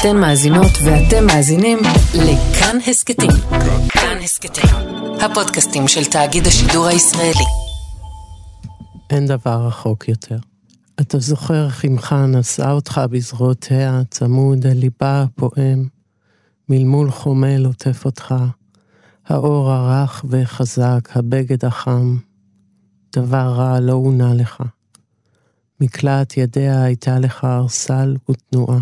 [0.00, 1.78] אתן מאזינות ואתם מאזינים
[2.14, 3.30] לכאן הסכתים.
[3.88, 4.64] כאן הסכתים,
[5.20, 7.44] הפודקאסטים של תאגיד השידור הישראלי.
[9.10, 10.38] אין דבר רחוק יותר.
[11.00, 15.88] אתה זוכר איך אמך נשאה אותך בזרועותיה, צמוד אל ליבה הפועם,
[16.68, 18.34] מלמול חומל עוטף אותך,
[19.26, 22.16] האור הרך וחזק, הבגד החם,
[23.16, 24.62] דבר רע לא עונה לך.
[25.80, 28.78] מקלעת ידיה הייתה לך ארסל ותנועה,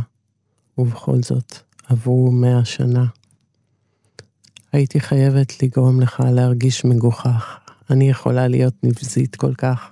[0.79, 1.55] ובכל זאת
[1.89, 3.05] עברו מאה שנה.
[4.73, 7.59] הייתי חייבת לגרום לך להרגיש מגוחך.
[7.91, 9.91] אני יכולה להיות נבזית כל כך.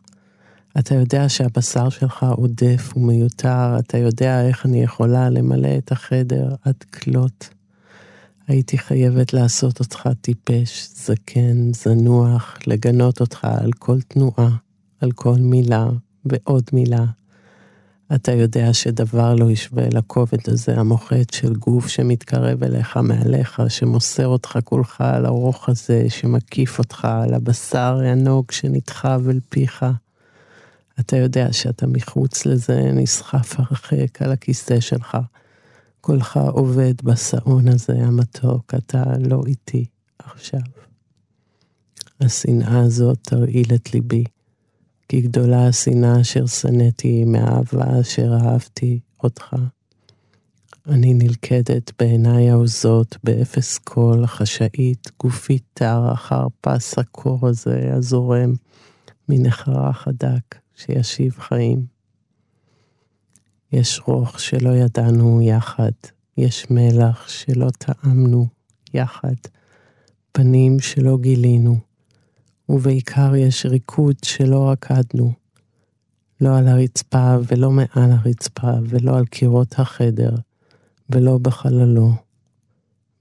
[0.79, 6.83] אתה יודע שהבשר שלך עודף ומיותר, אתה יודע איך אני יכולה למלא את החדר עד
[6.83, 7.49] כלות.
[8.49, 14.57] הייתי חייבת לעשות אותך טיפש, זקן, זנוח, לגנות אותך על כל תנועה,
[15.01, 15.87] על כל מילה
[16.25, 17.05] ועוד מילה.
[18.15, 24.59] אתה יודע שדבר לא ישווה לכובד הזה המוחץ של גוף שמתקרב אליך מעליך, שמוסר אותך
[24.65, 29.85] כולך על הרוך הזה, שמקיף אותך על הבשר הענוג שנדחב אל פיך.
[31.01, 35.19] אתה יודע שאתה מחוץ לזה נסחף הרחק על הכיסא שלך.
[36.01, 39.85] קולך עובד בשעון הזה המתוק, אתה לא איתי
[40.19, 40.61] עכשיו.
[42.21, 44.25] השנאה הזאת תרעיל את ליבי,
[45.13, 49.57] כי גדולה השנאה אשר שנאתי מהאהבה אשר אהבתי אותך.
[50.87, 58.53] אני נלכדת בעיניי העוזות, באפס קול, חשאית, גופי תר אחר פס הקור הזה הזורם
[59.29, 61.87] מנחרה חדק, שישיב חיים.
[63.73, 65.93] יש רוך שלא ידענו יחד,
[66.37, 68.47] יש מלח שלא טעמנו
[68.95, 69.37] יחד,
[70.33, 71.92] פנים שלא גילינו,
[72.73, 75.33] ובעיקר יש ריקוד שלא רקדנו,
[76.41, 80.35] לא על הרצפה ולא מעל הרצפה, ולא על קירות החדר,
[81.11, 82.13] ולא בחללו,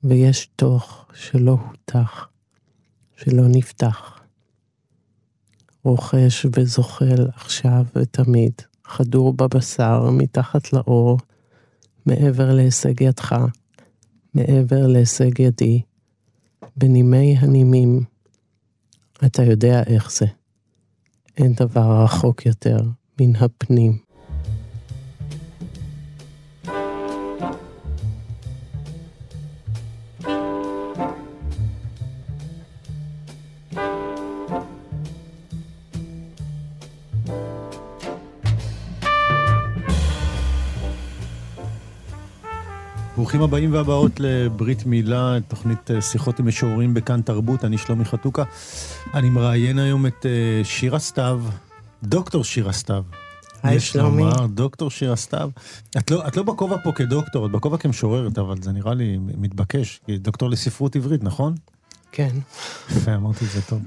[0.03, 2.27] ויש תוך שלא הותח,
[3.17, 4.21] שלא נפתח.
[5.83, 8.53] רוכש וזוחל עכשיו ותמיד,
[8.85, 11.17] חדור בבשר, מתחת לאור,
[12.05, 13.35] מעבר להישג ידך,
[14.33, 15.81] מעבר להישג ידי,
[16.77, 18.10] בנימי הנימים.
[19.25, 20.25] אתה יודע איך זה.
[21.37, 22.77] אין דבר רחוק יותר
[23.21, 24.10] מן הפנים.
[43.31, 48.43] ברוכים הבאים והבאות לברית מילה, תוכנית אה, שיחות עם משוררים בכאן תרבות, אני שלומי חתוקה.
[49.13, 51.43] אני מראיין היום את אה, שירה סתיו,
[52.03, 53.03] דוקטור שירה סתיו.
[53.63, 54.23] היי שלומי.
[54.23, 55.49] לומר, דוקטור שירה סתיו.
[55.97, 59.99] את לא, את לא בכובע פה כדוקטור, את בכובע כמשוררת, אבל זה נראה לי מתבקש,
[60.05, 61.55] כי דוקטור לספרות עברית, נכון?
[62.11, 62.35] כן.
[62.89, 63.81] יפה, אמרתי את זה טוב.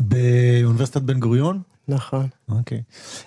[0.00, 1.60] באוניברסיטת בן גוריון?
[1.88, 2.26] נכון.
[2.48, 2.82] אוקיי.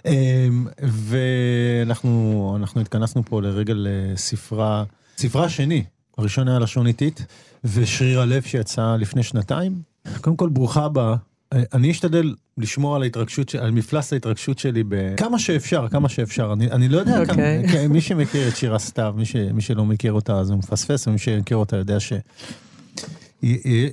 [0.06, 4.84] אמ, ואנחנו התכנסנו פה לרגע לספרה,
[5.22, 5.84] ספרה השני,
[6.18, 7.26] הראשון היה לשון איטית,
[7.64, 9.82] ושריר הלב שיצא לפני שנתיים.
[10.22, 11.16] קודם כל, ברוכה הבאה.
[11.52, 16.54] אני אשתדל לשמור על ההתרגשות, על מפלס ההתרגשות שלי בכמה שאפשר, כמה שאפשר.
[16.54, 17.26] אני, אני לא יודע okay.
[17.26, 17.68] כמה, אוקיי.
[17.72, 21.08] כן, מי שמכיר את שירה סתיו, מי, ש, מי שלא מכיר אותה אז הוא מפספס,
[21.08, 22.14] ומי שמכיר אותה יודע ש...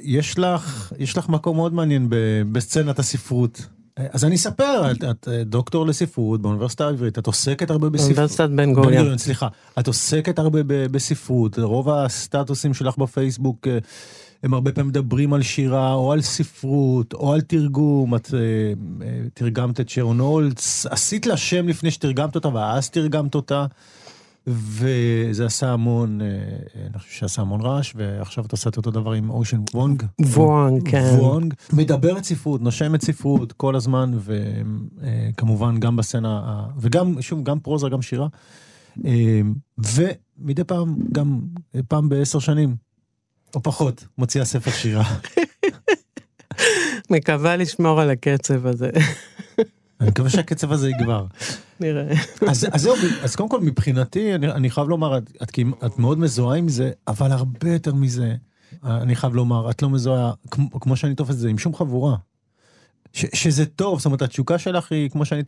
[0.03, 2.07] יש לך, יש לך מקום מאוד מעניין
[2.53, 3.67] בסצנת הספרות.
[4.13, 8.11] אז אני אספר, את, את דוקטור לספרות באוניברסיטה העברית, את עוסקת הרבה בספרות.
[8.11, 9.19] באוניברסיטת בן גוריון.
[9.19, 9.49] סליחה.
[9.79, 13.67] את עוסקת הרבה בספרות, רוב הסטטוסים שלך בפייסבוק
[14.43, 18.15] הם הרבה פעמים מדברים על שירה, או על ספרות, או על תרגום.
[18.15, 18.31] את
[19.35, 23.67] תרגמת את שרון הולץ, עשית לה שם לפני שתרגמת אותה, ואז תרגמת אותה.
[24.51, 26.21] וזה עשה המון,
[26.91, 30.03] אני חושב שעשה המון רעש, ועכשיו אתה עושה את אותו דבר עם אושן וונג.
[30.21, 31.17] וונג, כן.
[31.19, 31.55] וונג.
[31.73, 38.27] מדברת ספרות, נושמת ספרות כל הזמן, וכמובן גם בסצנה, וגם, שוב, גם פרוזה, גם שירה.
[39.79, 41.41] ומדי פעם, גם
[41.89, 42.77] פעם בעשר שנים,
[43.55, 45.05] או פחות, מוציאה ספר שירה.
[47.11, 48.91] מקווה לשמור על הקצב הזה.
[50.01, 51.27] אני מקווה שהקצב הזה יגבר.
[51.81, 52.15] נראה.
[52.49, 56.19] אז, אז זהו, אז קודם כל מבחינתי, אני, אני חייב לומר, את, את, את מאוד
[56.19, 58.35] מזוהה עם זה, אבל הרבה יותר מזה,
[58.85, 62.17] אני חייב לומר, את לא מזוהה, כמו, כמו שאני תופס את זה, עם שום חבורה.
[63.13, 65.43] ש, שזה טוב, זאת אומרת, התשוקה שלך היא, כמו שאני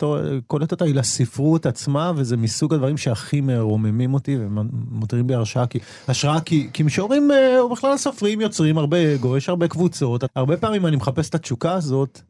[0.46, 5.78] קולט אותה, היא לספרות עצמה, וזה מסוג הדברים שהכי מרוממים אותי ומותרים בי הרשאה, כי,
[6.08, 10.86] השראה, כי, כי משוררים, או בכלל סופרים, יוצרים הרבה אגו, יש הרבה קבוצות, הרבה פעמים
[10.86, 12.20] אני מחפש את התשוקה הזאת,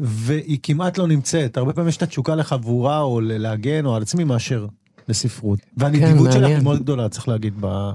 [0.00, 1.56] והיא כמעט לא נמצאת.
[1.56, 4.66] הרבה פעמים יש את התשוקה לחבורה או להגן או על עצמי מאשר
[5.08, 5.58] לספרות.
[5.76, 6.58] והנדיבות שלך היא.
[6.58, 7.90] מאוד גדולה, צריך להגיד, ב-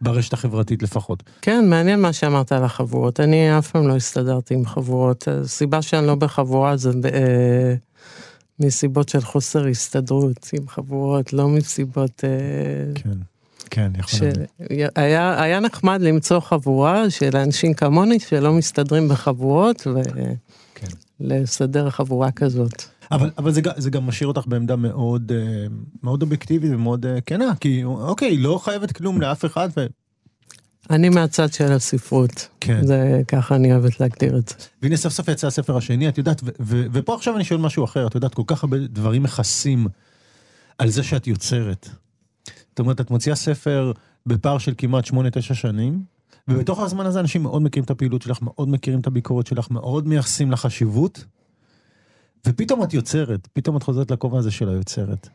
[0.00, 1.22] ברשת החברתית לפחות.
[1.42, 3.20] כן, מעניין מה שאמרת על החבורות.
[3.20, 5.28] אני אף פעם לא הסתדרתי עם חבורות.
[5.28, 7.74] הסיבה שאני לא בחבורה זה אה,
[8.60, 12.24] מסיבות של חוסר הסתדרות עם חבורות, לא מסיבות...
[12.24, 13.18] אה, כן,
[13.70, 14.92] כן, יכול להיות.
[14.96, 20.34] שהיה היה נחמד למצוא חבורה של אנשים כמוני שלא מסתדרים בחבורות כן.
[21.20, 22.82] ולסדר חבורה כזאת.
[23.12, 25.66] אבל, אבל זה, זה גם משאיר אותך בעמדה מאוד, אה,
[26.02, 29.86] מאוד אובייקטיבית ומאוד אה, כנה, כי אוקיי, לא חייבת כלום לאף אחד, ו...
[30.90, 32.86] אני מהצד של הספרות, כן.
[32.86, 34.54] זה ככה אני אוהבת להגדיר את זה.
[34.82, 37.84] והנה סוף סוף יצא הספר השני, את יודעת, ו- ו- ופה עכשיו אני שואל משהו
[37.84, 39.86] אחר, את יודעת, כל כך הרבה דברים מכסים
[40.78, 41.88] על זה שאת יוצרת.
[42.68, 43.92] זאת אומרת, את מוציאה ספר
[44.26, 46.02] בפער של כמעט 8-9 שנים,
[46.48, 50.08] ובתוך הזמן הזה אנשים מאוד מכירים את הפעילות שלך, מאוד מכירים את הביקורת שלך, מאוד
[50.08, 51.24] מייחסים לך חשיבות,
[52.46, 55.28] ופתאום את יוצרת, פתאום את חוזרת לכובע הזה של היוצרת.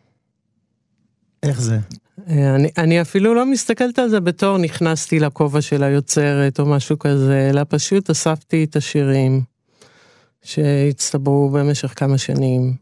[1.43, 1.79] איך זה?
[2.27, 6.99] אה, אני, אני אפילו לא מסתכלת על זה בתור נכנסתי לכובע של היוצרת או משהו
[6.99, 9.41] כזה, אלא פשוט אספתי את השירים
[10.43, 12.75] שהצטברו במשך כמה שנים.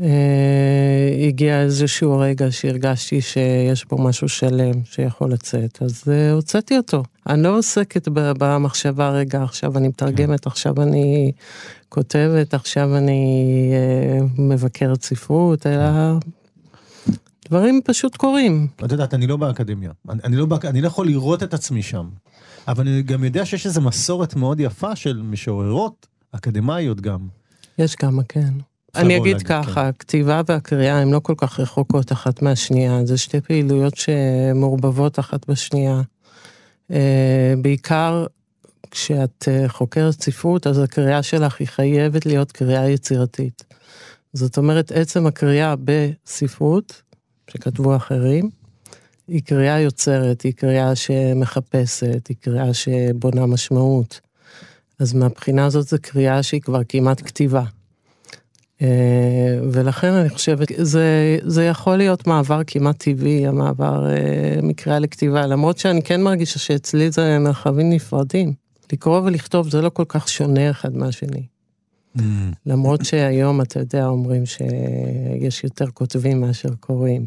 [0.00, 7.02] אה, הגיע איזשהו רגע שהרגשתי שיש פה משהו שלם שיכול לצאת, אז אה, הוצאתי אותו.
[7.26, 11.32] אני לא עוסקת במחשבה, רגע, עכשיו אני מתרגמת, עכשיו אני
[11.88, 16.18] כותבת, עכשיו אני אה, מבקרת ספרות, אלא
[17.48, 18.66] דברים פשוט קורים.
[18.84, 20.64] את יודעת, אני לא באקדמיה, אני, אני, לא באק...
[20.64, 22.08] אני לא יכול לראות את עצמי שם,
[22.68, 27.20] אבל אני גם יודע שיש איזו מסורת מאוד יפה של משוררות אקדמאיות גם.
[27.78, 28.54] יש כמה, כן.
[28.96, 33.40] אני אגיד להגיד, ככה, הכתיבה והקריאה הן לא כל כך רחוקות אחת מהשנייה, זה שתי
[33.40, 36.02] פעילויות שמעורבבות אחת בשנייה.
[36.90, 38.26] אה, בעיקר
[38.90, 43.64] כשאת אה, חוקרת ספרות, אז הקריאה שלך היא חייבת להיות קריאה יצירתית.
[44.32, 47.02] זאת אומרת, עצם הקריאה בספרות,
[47.50, 48.50] שכתבו אחרים,
[49.28, 54.20] היא קריאה יוצרת, היא קריאה שמחפשת, היא קריאה שבונה משמעות.
[54.98, 57.64] אז מהבחינה הזאת זו קריאה שהיא כבר כמעט כתיבה.
[58.84, 65.46] אה, ולכן אני חושבת, זה, זה יכול להיות מעבר כמעט טבעי, המעבר אה, מקריאה לכתיבה,
[65.46, 68.52] למרות שאני כן מרגישה שאצלי זה מרחבים נפרדים.
[68.92, 71.46] לקרוא ולכתוב זה לא כל כך שונה אחד מהשני.
[72.66, 77.26] למרות שהיום, אתה יודע, אומרים שיש יותר כותבים מאשר קוראים.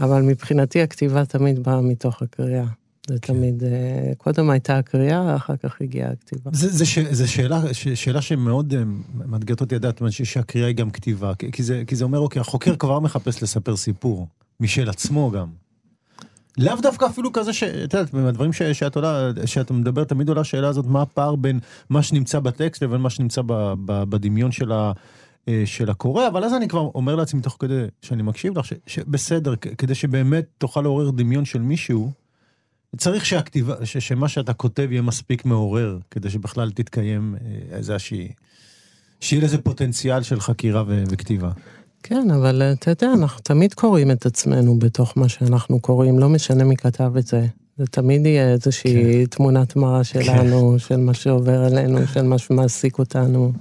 [0.00, 2.66] אבל מבחינתי הכתיבה תמיד באה מתוך הקריאה.
[3.08, 6.50] זה תמיד, אה, קודם הייתה הקריאה, אחר כך הגיעה הכתיבה.
[7.10, 8.82] זה שאלה, ש, שאלה שמאוד אה,
[9.26, 13.00] מאתגרת אותי לדעת, שהקריאה היא גם כתיבה, כי, זה, כי זה אומר, אוקיי, החוקר כבר
[13.00, 14.26] מחפש לספר סיפור,
[14.60, 15.46] משל עצמו גם.
[16.58, 17.62] לאו דווקא אפילו כזה ש...
[17.62, 21.60] את יודעת, מהדברים ש, שאת עולה, שאת מדברת, תמיד עולה השאלה הזאת, מה הפער בין
[21.90, 23.52] מה שנמצא בטקסט לבין מה שנמצא ב,
[23.84, 24.92] ב, בדמיון של, ה,
[25.48, 28.72] אה, של הקורא, אבל אז אני כבר אומר לעצמי, תוך כדי שאני מקשיב לך, ש,
[28.86, 32.10] שבסדר, כדי שבאמת תוכל לעורר דמיון של מישהו,
[32.96, 38.28] צריך שהכתיבה, ש, שמה שאתה כותב יהיה מספיק מעורר, כדי שבכלל תתקיים אה, איזושהי...
[39.20, 41.50] שיהיה לזה פוטנציאל של חקירה ו, וכתיבה.
[42.02, 46.28] כן, אבל אה, אתה יודע, אנחנו תמיד קוראים את עצמנו בתוך מה שאנחנו קוראים, לא
[46.28, 47.46] משנה מי כתב את זה.
[47.78, 53.52] זה תמיד יהיה איזושהי תמונת מראה שלנו, של מה שעובר עלינו, של מה שמעסיק אותנו.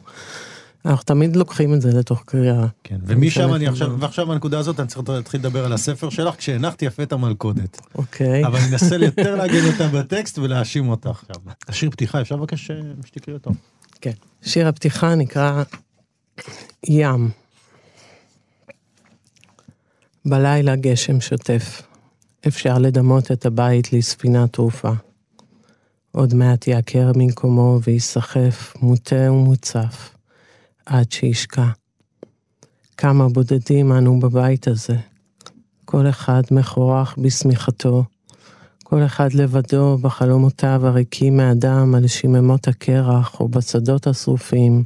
[0.85, 2.65] אנחנו תמיד לוקחים את זה לתוך קריאה.
[2.83, 3.99] כן, ומשם אני עכשיו.
[3.99, 7.81] ועכשיו בנקודה הזאת אני צריך להתחיל לדבר על הספר שלך, כשהנחתי יפה את המלכודת.
[7.95, 8.45] אוקיי.
[8.45, 11.35] אבל אני אנסה יותר להגן אותה בטקסט ולהאשים אותה עכשיו.
[11.67, 12.75] השיר פתיחה, אפשר לבקש אה,
[13.05, 13.51] שתקראי אותו?
[14.01, 14.11] כן.
[14.41, 15.63] שיר הפתיחה נקרא
[16.87, 17.29] ים.
[20.25, 21.81] בלילה גשם שוטף.
[22.47, 24.91] אפשר לדמות את הבית לספינת תעופה.
[26.11, 30.09] עוד מעט יעקר ממקומו וייסחף, מוטה ומוצף,
[30.89, 31.65] עד שישקע.
[32.97, 34.95] כמה בודדים אנו בבית הזה.
[35.85, 38.03] כל אחד מחורח בשמיכתו,
[38.83, 44.83] כל אחד לבדו בחלומותיו הריקים מאדם על שיממות הקרח או בשדות השרופים.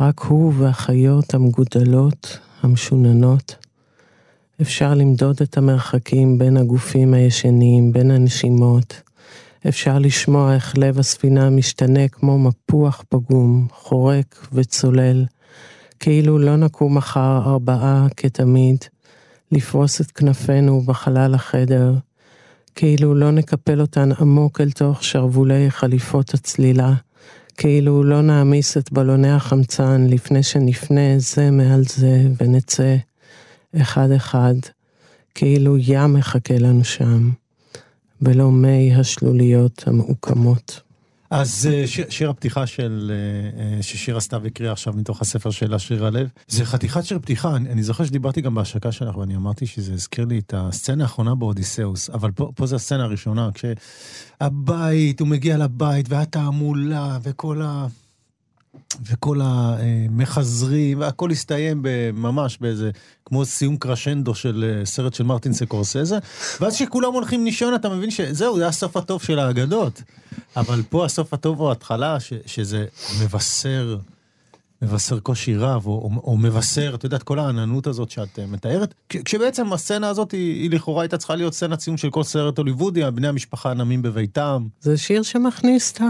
[0.00, 3.56] רק הוא והחיות המגודלות, המשוננות.
[4.62, 9.02] אפשר למדוד את המרחקים בין הגופים הישנים, בין הנשימות.
[9.68, 15.24] אפשר לשמוע איך לב הספינה משתנה כמו מפוח פגום, חורק וצולל,
[16.00, 18.76] כאילו לא נקום מחר ארבעה כתמיד,
[19.52, 21.94] לפרוס את כנפינו בחלל החדר,
[22.74, 26.92] כאילו לא נקפל אותן עמוק אל תוך שרוולי חליפות הצלילה,
[27.56, 32.96] כאילו לא נעמיס את בלוני החמצן לפני שנפנה זה מעל זה ונצא
[33.76, 34.54] אחד-אחד,
[35.34, 37.30] כאילו ים מחכה לנו שם,
[38.22, 40.80] ולא מי השלוליות המעוקמות.
[41.30, 43.12] אז אה, שיר, שיר הפתיחה של,
[43.58, 47.70] אה, ששירה סתיו הקריאה עכשיו מתוך הספר של שיר הלב, זה חתיכת שיר פתיחה, אני,
[47.70, 52.10] אני זוכר שדיברתי גם בהשקה שלך ואני אמרתי שזה הזכיר לי את הסצנה האחרונה באודיסאוס,
[52.10, 57.86] אבל פה, פה זה הסצנה הראשונה, כשהבית, הוא מגיע לבית והתעמולה וכל ה...
[59.10, 61.82] וכל המחזרים, והכל הסתיים
[62.14, 62.90] ממש באיזה,
[63.26, 66.18] כמו סיום קרשנדו של אה, סרט של מרטין סקורסזה,
[66.60, 70.02] ואז כשכולם הולכים לישון אתה מבין שזהו, זה הסוף הטוב של האגדות.
[70.56, 72.84] אבל פה הסוף הטוב הוא ההתחלה, ש, שזה
[73.22, 73.96] מבשר,
[74.82, 78.94] מבשר קושי רב, או, או, או מבשר, את יודעת, כל העננות הזאת שאת אה, מתארת,
[79.08, 83.10] כשבעצם הסצנה הזאת היא, היא לכאורה הייתה צריכה להיות סצנת סיום של כל סרט הוליוודי,
[83.10, 84.66] בני המשפחה נמים בביתם.
[84.80, 86.04] זה שיר שמכניס את ה...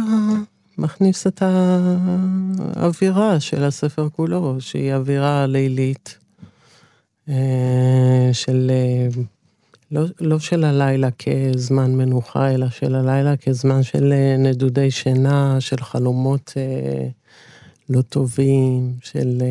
[0.79, 1.43] מכניס את
[2.77, 6.19] האווירה של הספר כולו, שהיא אווירה לילית,
[8.33, 9.23] של, אה,
[9.91, 15.77] לא, לא של הלילה כזמן מנוחה, אלא של הלילה כזמן של אה, נדודי שינה, של
[15.77, 16.53] חלומות
[17.91, 19.43] לא טובים, של,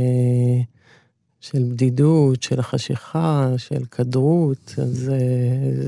[1.42, 5.12] של בדידות, של חשיכה, של כדרות, אז...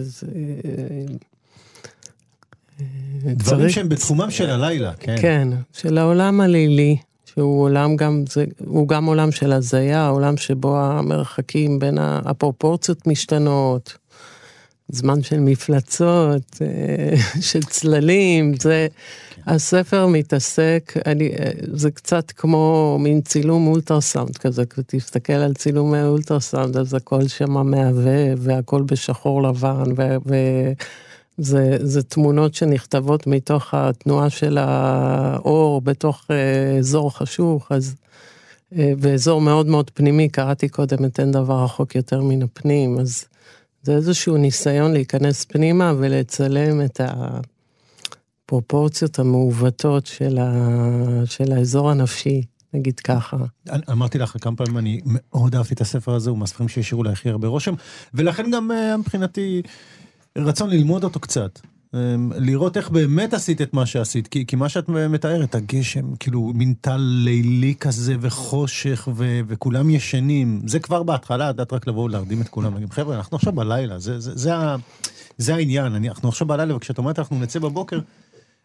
[0.01, 0.39] זה,
[3.25, 3.75] דברים צריך...
[3.75, 5.15] שהם בתחומם של הלילה, כן.
[5.21, 6.97] כן, של העולם הלילי,
[7.37, 13.97] שהוא עולם גם, זה, הוא גם עולם של הזיה, עולם שבו המרחקים בין הפרופורציות משתנות,
[14.89, 17.17] זמן של מפלצות, אה,
[17.49, 18.87] של צללים, זה...
[19.45, 26.77] הספר מתעסק, אני, אה, זה קצת כמו מין צילום אולטרסאונד כזה, תסתכל על צילומי אולטרסאונד,
[26.77, 30.15] אז הכל שם מהווה, והכל בשחור לבן, ו...
[30.25, 30.35] ו
[31.37, 37.95] זה, זה תמונות שנכתבות מתוך התנועה של האור בתוך אה, אזור חשוך, אז,
[38.77, 43.25] אה, ואזור מאוד מאוד פנימי, קראתי קודם את אין דבר רחוק יותר מן הפנים, אז
[43.83, 47.01] זה איזשהו ניסיון להיכנס פנימה ולצלם את
[48.45, 50.51] הפרופורציות המעוותות של, ה,
[51.25, 52.43] של האזור הנפשי.
[52.73, 53.37] נגיד ככה.
[53.91, 57.29] אמרתי לך כמה פעמים, אני מאוד אהבתי את הספר הזה, הוא מהספרים שהשאירו לי הכי
[57.29, 57.73] הרבה רושם,
[58.13, 59.61] ולכן גם אה, מבחינתי
[60.37, 61.59] רצון ללמוד אותו קצת.
[61.93, 66.51] אמ, לראות איך באמת עשית את מה שעשית, כי, כי מה שאת מתארת, הגשם, כאילו
[66.55, 72.41] מין טל לילי כזה וחושך ו, וכולם ישנים, זה כבר בהתחלה, את רק לבוא ולהרדים
[72.41, 74.53] את כולם, להגיד, חבר'ה, אנחנו עכשיו בלילה, זה, זה, זה, זה,
[75.37, 77.99] זה העניין, אני, אנחנו עכשיו בלילה, וכשאת אומרת אנחנו נצא בבוקר,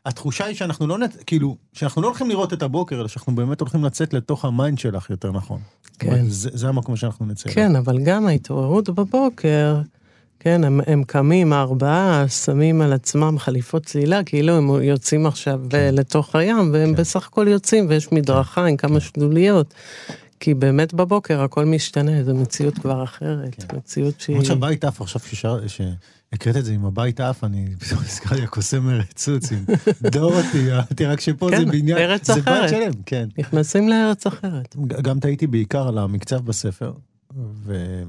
[0.07, 3.61] התחושה היא שאנחנו לא, נת, כאילו, שאנחנו לא הולכים לראות את הבוקר, אלא שאנחנו באמת
[3.61, 5.61] הולכים לצאת לתוך ה mind שלך יותר נכון.
[5.99, 6.25] כן.
[6.29, 7.51] זה, זה המקום שאנחנו נצא.
[7.51, 9.81] כן, אבל גם ההתעוררות בבוקר,
[10.45, 15.95] כן, הם, הם קמים, הארבעה, שמים על עצמם חליפות צלילה, כאילו הם יוצאים עכשיו כן.
[15.95, 17.01] לתוך הים, והם כן.
[17.01, 19.75] בסך הכל יוצאים, ויש מדרכה עם כמה שלוליות.
[20.41, 23.77] כי באמת בבוקר הכל משתנה, זו מציאות כבר אחרת, כן.
[23.77, 24.35] מציאות שהיא...
[24.35, 25.21] למרות שהבית עף, עכשיו
[25.67, 29.65] שהקראת את זה עם הבית עף, אני פתאום הזכרתי הקוסם ארץ עם
[30.13, 30.71] דורותי,
[31.07, 32.41] רק שפה כן, זה בניין, ארץ זה.
[32.41, 33.29] בית שלם, כן.
[33.39, 34.77] נכנסים לארץ אחרת.
[34.87, 36.93] גם טעיתי בעיקר על המקצב בספר,
[37.65, 38.03] ו...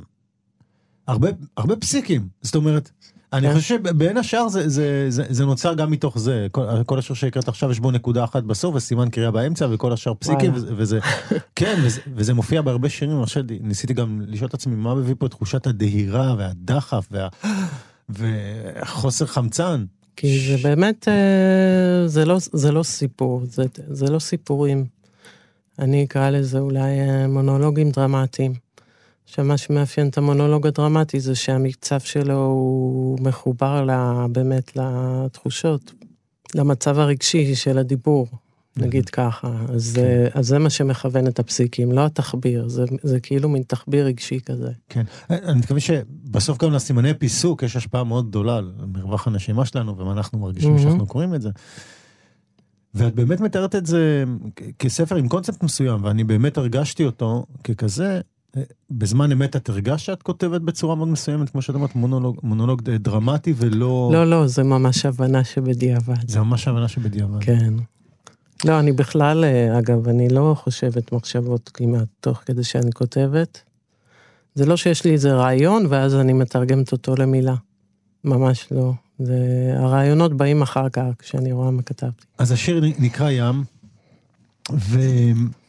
[1.08, 2.92] הרבה, הרבה פסיקים, זאת אומרת,
[3.34, 3.54] אני כן.
[3.54, 7.48] חושב שבין השאר זה, זה, זה, זה נוצר גם מתוך זה, כל, כל השיר שהקראת
[7.48, 11.00] עכשיו יש בו נקודה אחת בסוף וסימן קריאה באמצע וכל השאר פסיקים, וזה, וזה,
[11.56, 15.26] כן, וזה, וזה מופיע בהרבה שירים, חושב, ניסיתי גם לשאול את עצמי מה מביא פה
[15.26, 17.28] את תחושת הדהירה והדחף וה,
[18.18, 19.86] וחוסר חמצן.
[20.16, 20.40] כי.
[20.48, 24.86] זה באמת, אה, זה לא, זה לא סיפור, זה, זה לא סיפורים.
[25.80, 28.54] אני אקרא לזה אולי אה, מונולוגים דרמטיים.
[29.36, 35.94] שמה שמאפיין את המונולוג הדרמטי זה שהמקצב שלו הוא מחובר לה, באמת לתחושות,
[36.56, 38.28] למצב הרגשי של הדיבור,
[38.78, 39.48] נגיד ככה.
[39.48, 39.78] אז, כן.
[40.02, 44.40] זה, אז זה מה שמכוון את הפסיקים, לא התחביר, זה, זה כאילו מין תחביר רגשי
[44.46, 44.72] כזה.
[44.90, 49.98] כן, אני מתכוון שבסוף גם לסימני פיסוק יש השפעה מאוד גדולה על מרווח הנשימה שלנו
[49.98, 50.82] ומה אנחנו מרגישים mm-hmm.
[50.82, 51.50] שאנחנו קוראים את זה.
[52.94, 54.24] ואת באמת מתארת את זה
[54.80, 58.22] כספר עם קונספט מסוים, ואני באמת הרגשתי אותו ככזה,
[58.92, 63.54] בזמן אמת את הרגשת שאת כותבת בצורה מאוד מסוימת, כמו שאת אומרת, מונולוג, מונולוג דרמטי
[63.58, 64.10] ולא...
[64.14, 66.30] לא, לא, זה ממש הבנה שבדיעבד.
[66.30, 67.44] זה ממש הבנה שבדיעבד.
[67.44, 67.74] כן.
[68.66, 73.62] לא, אני בכלל, אה, אגב, אני לא חושבת מחשבות כמעט תוך כדי שאני כותבת.
[74.56, 77.56] זה לא שיש לי איזה רעיון ואז אני מתרגמת אותו למילה.
[78.24, 78.94] ממש לא.
[79.20, 79.38] זה...
[79.78, 82.26] הרעיונות באים אחר כך, כשאני רואה מה כתבתי.
[82.38, 83.64] אז השיר נקרא ים,
[84.72, 85.00] ו...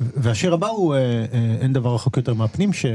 [0.01, 2.87] והשיר הבא הוא אה, אה, אין דבר רחוק יותר מהפנים, ש...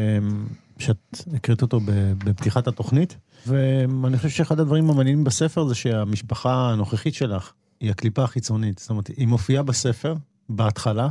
[0.80, 1.80] שאת הקראת אותו
[2.18, 8.80] בפתיחת התוכנית, ואני חושב שאחד הדברים המעניינים בספר זה שהמשפחה הנוכחית שלך היא הקליפה החיצונית,
[8.80, 10.16] זאת אומרת, היא מופיעה בספר,
[10.50, 11.10] בהתחלה,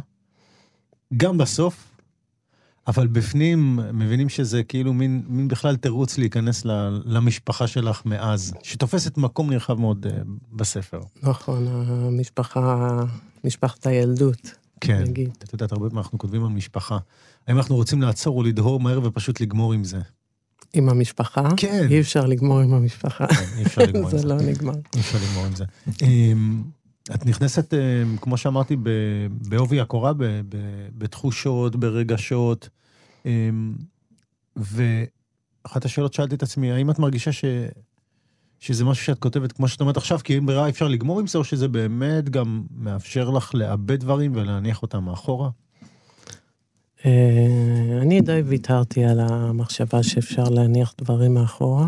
[1.16, 1.84] גם בסוף,
[2.86, 6.70] אבל בפנים מבינים שזה כאילו מין, מין בכלל תירוץ להיכנס ל,
[7.04, 10.10] למשפחה שלך מאז, שתופסת מקום נרחב מאוד uh,
[10.52, 11.00] בספר.
[11.22, 13.00] נכון, המשפחה,
[13.44, 15.30] משפחת הילדות, כן, נגיד.
[15.44, 16.98] את יודעת, הרבה פעמים אנחנו כותבים על משפחה.
[17.46, 20.00] האם אנחנו רוצים לעצור או לדהור מהר ופשוט לגמור עם זה?
[20.74, 21.48] עם המשפחה?
[21.56, 21.86] כן.
[21.90, 23.26] אי אפשר לגמור עם המשפחה.
[23.26, 24.18] כן, אי אפשר לגמור עם זה.
[24.18, 24.74] זה לא נגמר.
[24.94, 25.64] אי אפשר לגמור עם זה.
[26.02, 26.62] אמ,
[27.14, 28.76] את נכנסת, אמ, כמו שאמרתי,
[29.48, 30.12] בעובי הקורה,
[30.98, 32.68] בתחושות, ברגשות,
[33.26, 33.74] אמ,
[34.56, 37.44] ואחת השאלות שאלתי את עצמי, האם את מרגישה ש...
[38.60, 41.38] שזה משהו שאת כותבת, כמו שאת אומרת עכשיו, כי אין ברירה אפשר לגמור עם זה,
[41.38, 45.50] או שזה באמת גם מאפשר לך לאבד דברים ולהניח אותם מאחורה?
[47.06, 51.86] אה, אני די ויתרתי על המחשבה שאפשר להניח דברים מאחורה.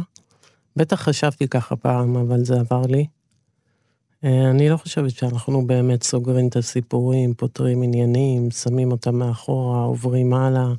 [0.76, 3.06] בטח חשבתי ככה פעם, אבל זה עבר לי.
[4.24, 10.34] אה, אני לא חושבת שאנחנו באמת סוגרים את הסיפורים, פותרים עניינים, שמים אותם מאחורה, עוברים
[10.34, 10.72] הלאה.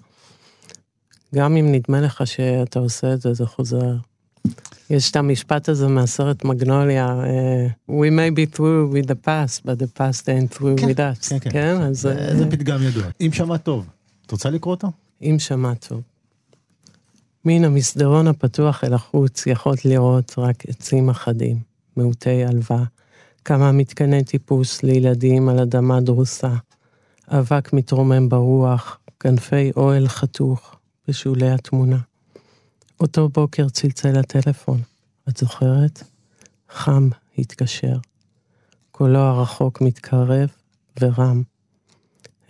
[1.35, 3.95] גם אם נדמה לך שאתה עושה את זה, זה חוזר.
[4.91, 9.79] יש את המשפט הזה מהסרט מגנוליה, אה, We may be through with the past, but
[9.79, 11.29] the past ain't through כן, with us.
[11.29, 11.49] כן, כן.
[11.49, 12.01] כן, אז...
[12.01, 13.03] זה אה, פתגם ידוע.
[13.21, 13.85] אם שמעת טוב,
[14.25, 14.91] את רוצה לקרוא אותו?
[15.21, 16.01] אם שמעת טוב.
[17.45, 21.59] מן המסדרון הפתוח אל החוץ יכולת לראות רק עצים אחדים,
[21.97, 22.83] מעוטי עלווה,
[23.45, 26.53] כמה מתקני טיפוס לילדים על אדמה דרוסה,
[27.27, 30.75] אבק מתרומם ברוח, כנפי אוהל חתוך
[31.07, 31.97] בשולי התמונה.
[33.01, 34.81] אותו בוקר צלצל הטלפון,
[35.29, 36.03] את זוכרת?
[36.69, 37.97] חם התקשר.
[38.91, 40.49] קולו הרחוק מתקרב
[41.01, 41.43] ורם.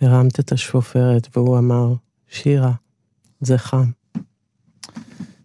[0.00, 1.94] הרמת את השופרת והוא אמר,
[2.28, 2.72] שירה,
[3.40, 3.90] זה חם.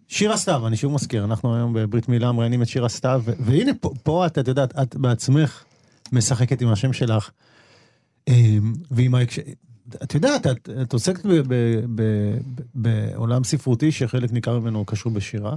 [0.08, 3.92] שירה סתיו, אני שוב מזכיר, אנחנו היום בברית מילה מראיינים את שירה סתיו, והנה פה,
[4.02, 5.64] פה את, את יודעת, את בעצמך
[6.12, 7.30] משחקת עם השם שלך,
[8.28, 9.42] אמ, ועם ההקשר...
[10.02, 11.54] את יודעת, את, את עוסקת ב, ב,
[11.94, 15.56] ב, ב, בעולם ספרותי שחלק ניכר ממנו קשור בשירה,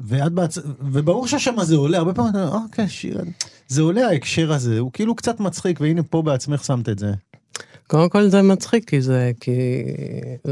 [0.00, 0.58] ואת בעצ...
[0.92, 3.22] וברור שהשם הזה עולה, הרבה פעמים אתה אומר, אוקיי, שירה,
[3.68, 7.12] זה עולה ההקשר הזה, הוא כאילו קצת מצחיק, והנה פה בעצמך שמת את זה.
[7.90, 9.52] קודם כל זה מצחיק, כי זה, כי...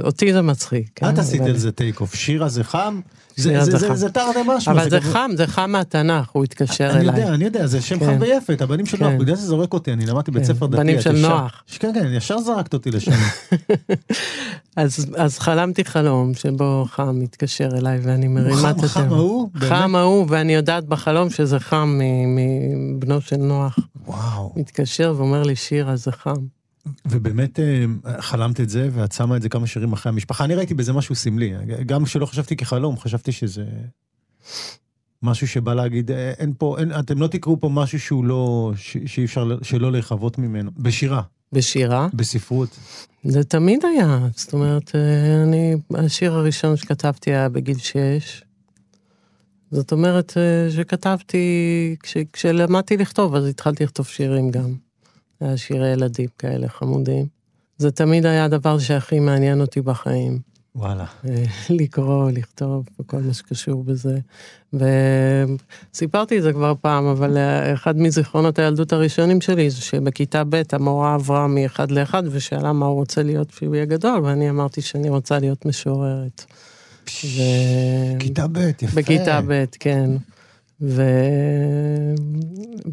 [0.05, 0.91] אותי זה מצחיק.
[0.95, 1.09] כן?
[1.09, 3.01] את עשית אבל- על זה טייק אוף, שירה זה חם,
[3.41, 3.95] שירה זה, זה זה, חם.
[3.95, 4.73] זה, זה תרתי משמע.
[4.75, 7.21] אבל זה גם- חם, זה חם מהתנ"ך, הוא התקשר אני אליי.
[7.21, 8.07] יודע, אני יודע, זה שם כן.
[8.07, 9.05] חם ויפה, את הבנים של כן.
[9.05, 10.77] נוח, בגלל זה זורק אותי, אני למדתי בית כן, ספר דתי.
[10.77, 11.63] בנים של ישר- נוח.
[11.79, 13.13] כן, כן, ישר זרקת אותי לשם.
[14.77, 19.19] אז, אז חלמתי חלום שבו חם מתקשר אליי ואני מרימה חם, את חם הטלפון.
[19.19, 19.49] ההוא?
[19.59, 22.01] חם ההוא, ואני יודעת בחלום שזה חם
[22.97, 23.79] מבנו של נוח.
[24.07, 24.53] וואו.
[24.57, 26.58] מתקשר ואומר לי, שירה, זה חם.
[27.07, 27.85] ובאמת אה,
[28.23, 30.45] חלמת את זה, ואת שמה את זה כמה שירים אחרי המשפחה.
[30.45, 31.53] אני ראיתי בזה משהו סמלי,
[31.87, 33.65] גם כשלא חשבתי כחלום, חשבתי שזה
[35.23, 38.97] משהו שבא להגיד, אה, אין פה, אין, אתם לא תקראו פה משהו שהוא לא, ש-
[39.07, 40.71] שאי אפשר שלא להיחוות ממנו.
[40.77, 41.23] בשירה,
[41.53, 42.09] בשירה.
[42.15, 42.79] בספרות.
[43.25, 48.43] זה תמיד היה, זאת אומרת, אה, אני, השיר הראשון שכתבתי היה בגיל שש.
[49.71, 50.33] זאת אומרת
[50.71, 54.88] שכתבתי, כש, כשלמדתי לכתוב, אז התחלתי לכתוב שירים גם.
[55.41, 57.27] היה שירי ילדים כאלה חמודים.
[57.79, 60.39] זה תמיד היה הדבר שהכי מעניין אותי בחיים.
[60.79, 61.05] וואלה.
[61.29, 64.19] אה, לקרוא, לכתוב, וכל מה שקשור בזה.
[64.73, 70.63] וסיפרתי את זה כבר פעם, אבל אה, אחד מזיכרונות הילדות הראשונים שלי זה שבכיתה ב'
[70.73, 75.09] המורה עברה מאחד לאחד ושאלה מה הוא רוצה להיות כשהוא יהיה גדול, ואני אמרתי שאני
[75.09, 76.45] רוצה להיות משוררת.
[77.25, 77.41] ו...
[78.19, 79.01] כיתה ב', יפה.
[79.01, 80.11] בכיתה ב', כן.
[80.81, 81.03] ו...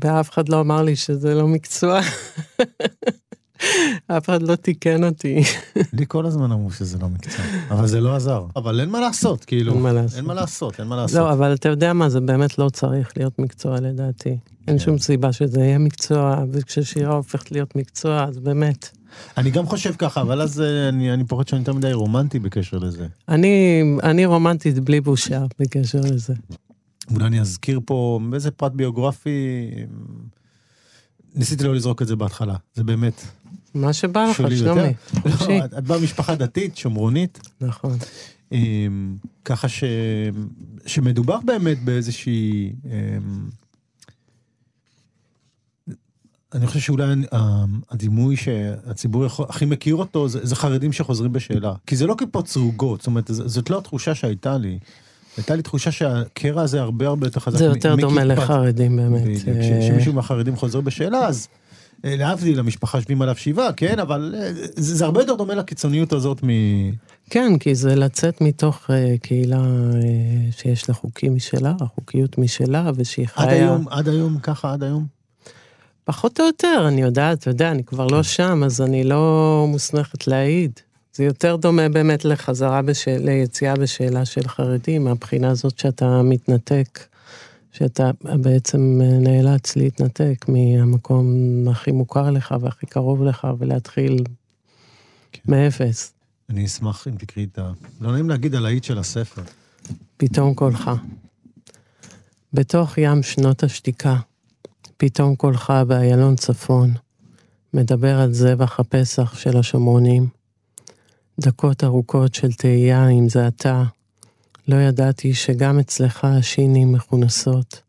[0.03, 1.99] ואף אחד לא אמר לי שזה לא מקצוע.
[4.07, 5.43] אף אחד לא תיקן אותי.
[5.93, 8.45] לי כל הזמן אמרו שזה לא מקצוע, אבל זה לא עזר.
[8.55, 9.73] אבל אין מה לעשות, כאילו.
[9.73, 10.17] אין מה לעשות.
[10.17, 11.17] אין מה לעשות, אין מה לעשות.
[11.19, 14.37] לא, אבל אתה יודע מה, זה באמת לא צריך להיות מקצוע לדעתי.
[14.67, 14.79] אין.
[14.79, 18.89] שום סיבה שזה יהיה מקצוע, וכששירה הופכת להיות מקצוע, אז באמת.
[19.37, 22.77] אני גם חושב ככה, אבל אז אה, אני, אני פוחד שאני יותר מדי רומנטי בקשר
[22.77, 23.07] לזה.
[23.29, 26.33] אני, אני רומנטית בלי בושה בקשר לזה.
[27.13, 29.69] אולי אני אזכיר פה איזה פרט ביוגרפי,
[31.35, 33.21] ניסיתי לא לזרוק את זה בהתחלה, זה באמת
[33.73, 34.93] מה שבא לך, שלומי.
[35.25, 37.97] לא, את את באה ממשפחה דתית, שומרונית, נכון.
[38.51, 39.15] אמ,
[39.45, 39.83] ככה ש...
[40.85, 42.73] שמדובר באמת באיזושהי...
[42.85, 43.49] אמ,
[46.53, 47.05] אני חושב שאולי
[47.89, 51.73] הדימוי שהציבור יכול, הכי מכיר אותו זה, זה חרדים שחוזרים בשאלה.
[51.87, 54.79] כי זה לא כיפות סרוגות, זאת אומרת, זאת לא התחושה שהייתה לי.
[55.37, 57.57] הייתה לי תחושה שהקרע הזה הרבה הרבה יותר חזק.
[57.57, 59.21] זה יותר דומה לחרדים באמת.
[59.21, 61.47] בדיוק, אה, כשמישהו מהחרדים חוזר בשאלה, אז
[62.05, 66.43] אה, להבדיל, המשפחה יושבים עליו שבעה, כן, אבל אה, זה, הרבה יותר דומה לקיצוניות הזאת
[66.43, 66.49] מ...
[67.29, 68.89] כן, כי זה לצאת מתוך
[69.21, 69.63] קהילה
[70.51, 73.49] שיש לה חוקים משלה, חוקיות משלה, ושהיא עד חיה...
[73.49, 75.05] היום, עד היום, ככה עד היום.
[76.03, 80.27] פחות או יותר, אני יודעת, אתה יודע, אני כבר לא שם, אז אני לא מוסמכת
[80.27, 80.79] להעיד.
[81.15, 87.07] זה יותר דומה באמת לחזרה, בשאל, ליציאה בשאלה של חרדים, מהבחינה הזאת שאתה מתנתק,
[87.71, 91.27] שאתה בעצם נאלץ להתנתק מהמקום
[91.71, 94.23] הכי מוכר לך והכי קרוב לך, ולהתחיל
[95.31, 95.41] כן.
[95.51, 96.13] מאפס.
[96.49, 97.71] אני אשמח אם תקראי את ה...
[98.01, 99.41] לא נעים להגיד הלהיט של הספר.
[100.17, 100.91] פתאום קולך.
[102.53, 104.15] בתוך ים שנות השתיקה,
[104.97, 106.93] פתאום קולך באיילון צפון,
[107.73, 110.44] מדבר על זבח הפסח של השומרונים.
[111.39, 113.83] דקות ארוכות של תהייה אם זה אתה.
[114.67, 117.81] לא ידעתי שגם אצלך השינים מכונסות.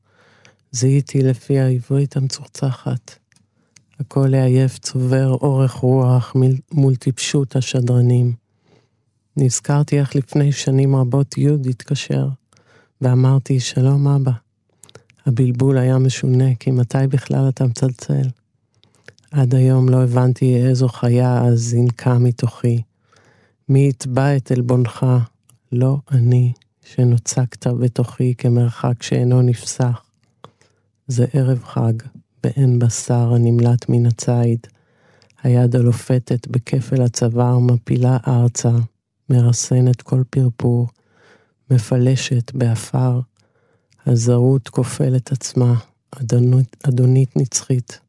[0.72, 3.14] זיהיתי לפי העברית המצוחצחת.
[4.00, 6.36] הכל לעייף צובר אורך רוח
[6.72, 8.32] מול טיפשות השדרנים.
[9.36, 12.28] נזכרתי איך לפני שנים רבות יוד התקשר,
[13.00, 14.32] ואמרתי, שלום אבא.
[15.26, 18.28] הבלבול היה משונה, כי מתי בכלל אתה מצלצל?
[19.30, 22.82] עד היום לא הבנתי איזו חיה אז זינקה מתוכי.
[23.68, 25.06] מי יתבע את עלבונך?
[25.72, 26.52] לא אני,
[26.84, 30.02] שנוצקת בתוכי כמרחק שאינו נפסח.
[31.06, 31.92] זה ערב חג,
[32.42, 34.66] באין בשר הנמלט מן הציד.
[35.42, 38.72] היד הלופתת בכפל הצוואר מפילה ארצה,
[39.30, 40.88] מרסנת כל פרפור,
[41.70, 43.20] מפלשת באפר.
[44.06, 45.74] הזרות כופלת עצמה,
[46.10, 48.05] אדונית, אדונית נצחית.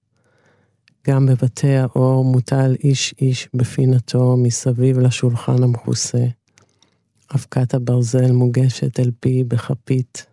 [1.10, 6.26] גם בבתי האור מוטל איש איש בפינתו מסביב לשולחן המכוסה.
[7.36, 10.26] אבקת הברזל מוגשת אל פי בכפית.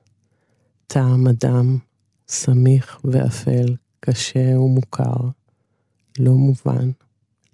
[0.87, 1.79] טעם אדם,
[2.29, 5.17] סמיך ואפל, קשה ומוכר,
[6.19, 6.91] לא מובן,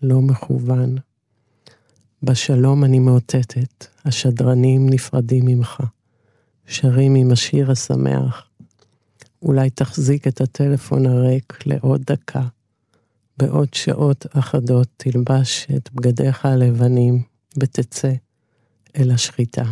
[0.03, 0.97] לא מכוון.
[2.23, 5.83] בשלום אני מאותתת, השדרנים נפרדים ממך.
[6.67, 8.47] שרים עם השיר השמח.
[9.43, 12.43] אולי תחזיק את הטלפון הריק לעוד דקה.
[13.41, 17.23] בעוד שעות אחדות תלבש את בגדיך הלבנים
[17.57, 18.13] ותצא
[18.97, 19.65] אל השחיטה.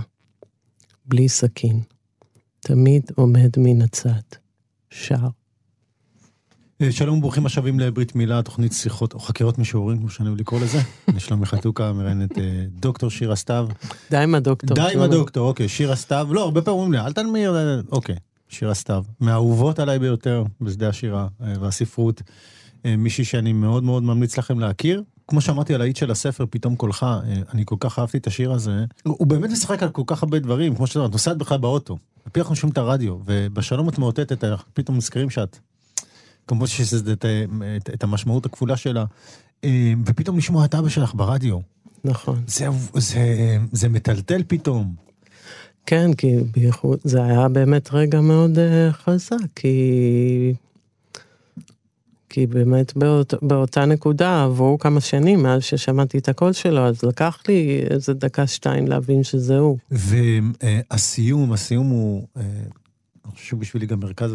[1.07, 1.81] בלי סכין.
[2.61, 4.21] תמיד עומד מן הצד.
[4.91, 5.29] שר.
[6.83, 10.61] אה, שלום וברוכים השבים לברית מילה, תוכנית שיחות או חקירות משוררים, כמו שאני אוהב לקרוא
[10.61, 10.79] לזה.
[11.09, 13.69] אני שלומי חתוקה, מראיינת אה, דוקטור שירה סתיו.
[14.11, 14.75] די עם הדוקטור.
[14.75, 16.29] די עם הדוקטור, אוקיי, שירה סתיו.
[16.31, 18.17] לא, הרבה פעמים אומרים לי, אל תנמיר, אה, אוקיי,
[18.49, 19.05] שירה סתיו.
[19.21, 22.23] מהאהובות עליי ביותר בשדה השירה והספרות.
[22.85, 25.03] מישהי שאני מאוד מאוד ממליץ לכם להכיר.
[25.29, 27.07] כמו שאמרתי על האיט של הספר, פתאום קולך,
[27.55, 28.85] אני כל כך אהבתי את השיר הזה.
[29.03, 31.99] הוא באמת משחק על כל כך הרבה דברים, כמו שאתה נוסעת בכלל באוטו.
[32.25, 35.59] על פי אנחנו שומעים את הרדיו, ובשלום את מאותתת, פתאום נזכרים שאת
[36.47, 37.25] כמובן שיש לזה את,
[37.77, 39.05] את, את המשמעות הכפולה שלה.
[39.65, 41.59] אה, ופתאום לשמוע את אבא שלך ברדיו.
[42.05, 42.43] נכון.
[42.47, 44.95] זה, זה, זה מטלטל פתאום.
[45.87, 50.55] כן, כי בייחוד, זה היה באמת רגע מאוד uh, חזק, כי...
[52.29, 57.39] כי באמת באות, באותה נקודה עברו כמה שנים מאז ששמעתי את הקול שלו, אז לקח
[57.49, 59.79] לי איזה דקה-שתיים להבין שזה הוא.
[59.91, 62.41] והסיום, הסיום הוא uh,
[63.29, 64.31] אני חושב שבשבילי גם מרכז,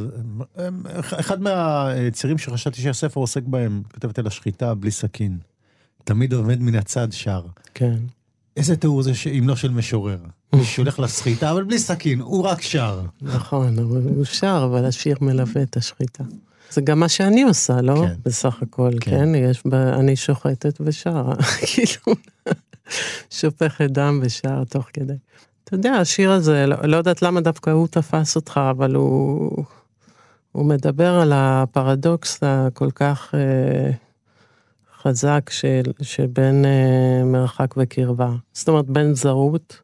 [1.19, 5.38] אחד מהצירים שחשבתי שהספר עוסק בהם, כתבת על השחיטה בלי סכין.
[6.03, 7.41] תמיד עומד מן הצד שר.
[7.73, 7.95] כן.
[8.58, 10.17] איזה תיאור זה אם לא של משורר?
[10.63, 13.01] שהולך לסחיטה, אבל בלי סכין, הוא רק שר.
[13.21, 16.23] נכון, הוא שר, אבל השיר מלווה את השחיטה.
[16.74, 17.96] זה גם מה שאני עושה, לא?
[17.96, 18.14] כן.
[18.26, 19.12] בסך הכל, כן?
[19.12, 19.36] כן?
[19.36, 19.74] יש ב...
[19.74, 22.16] אני שוחטת ושרה, כאילו,
[23.30, 25.14] שופכת דם ושרה תוך כדי.
[25.64, 29.64] אתה יודע, השיר הזה, לא, לא יודעת למה דווקא הוא תפס אותך, אבל הוא,
[30.52, 33.92] הוא מדבר על הפרדוקס הכל כך אה,
[35.02, 38.32] חזק של, שבין אה, מרחק וקרבה.
[38.54, 39.82] זאת אומרת, בין זרות,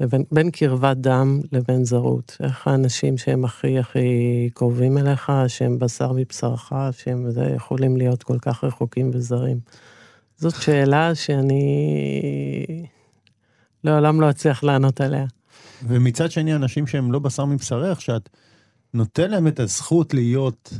[0.00, 2.36] לבין, בין קרבת דם לבין זרות.
[2.40, 8.38] איך האנשים שהם הכי הכי קרובים אליך, שהם בשר מבשרך, שהם זה, יכולים להיות כל
[8.38, 9.60] כך רחוקים וזרים.
[10.36, 11.62] זאת שאלה שאני...
[13.84, 15.26] לעולם לא אצליח לענות עליה.
[15.88, 18.28] ומצד שני, אנשים שהם לא בשר מבשרך, שאת
[18.94, 20.72] נותן להם את הזכות להיות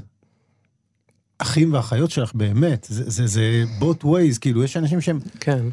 [1.38, 5.18] אחים ואחיות שלך באמת, זה, זה, זה both ways, כאילו, יש אנשים שהם...
[5.40, 5.64] כן.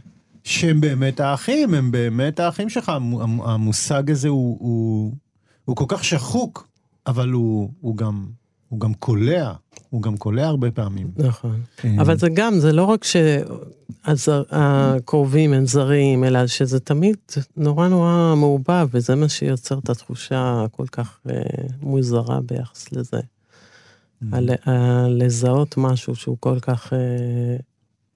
[0.45, 2.91] שהם באמת האחים, הם באמת האחים שלך.
[3.43, 5.13] המושג הזה הוא, הוא,
[5.65, 6.67] הוא כל כך שחוק,
[7.07, 8.25] אבל הוא, הוא גם
[8.69, 9.53] הוא גם קולע,
[9.89, 11.11] הוא גם קולע הרבה פעמים.
[11.17, 11.61] נכון.
[11.85, 13.05] אה, אבל זה גם, זה לא רק
[14.15, 17.15] שהקרובים הם זרים, אלא שזה תמיד
[17.57, 21.41] נורא נורא מעובב, וזה מה שיוצר את התחושה הכל כך אה,
[21.81, 23.19] מוזרה ביחס לזה.
[24.23, 24.27] Mm.
[25.09, 27.57] לזהות משהו שהוא כל כך אה,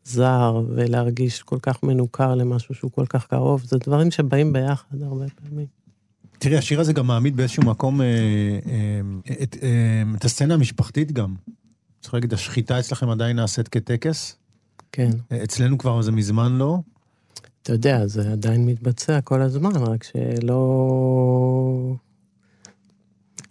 [0.09, 5.25] זר, ולהרגיש כל כך מנוכר למשהו שהוא כל כך קרוב, זה דברים שבאים ביחד הרבה
[5.29, 5.65] פעמים.
[6.39, 11.35] תראי, השיר הזה גם מעמיד באיזשהו מקום אה, אה, את, אה, את הסצנה המשפחתית גם.
[12.01, 14.35] צריך להגיד, השחיטה אצלכם עדיין נעשית כטקס?
[14.91, 15.09] כן.
[15.43, 16.77] אצלנו כבר זה מזמן לא.
[17.61, 20.59] אתה יודע, זה עדיין מתבצע כל הזמן, רק שלא...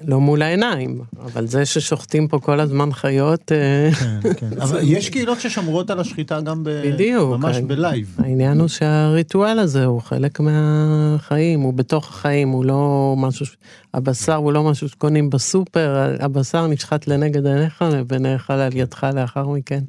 [0.04, 3.52] לא מול העיניים, אבל זה ששוחטים פה כל הזמן חיות...
[3.52, 3.90] אה,
[4.22, 4.48] כן, כן.
[4.62, 6.70] אבל יש קהילות ששומרות על השחיטה גם ב...
[6.70, 7.30] בדיוק.
[7.30, 7.68] ממש כן.
[7.68, 8.16] בלייב.
[8.18, 13.56] העניין הוא שהריטואל הזה הוא חלק מהחיים, הוא בתוך החיים, הוא לא משהו, ש-
[13.94, 19.84] הבשר הוא לא משהו שקונים בסופר, הבשר נשחט לנגד עיניך ונאכל על ידך לאחר מכן.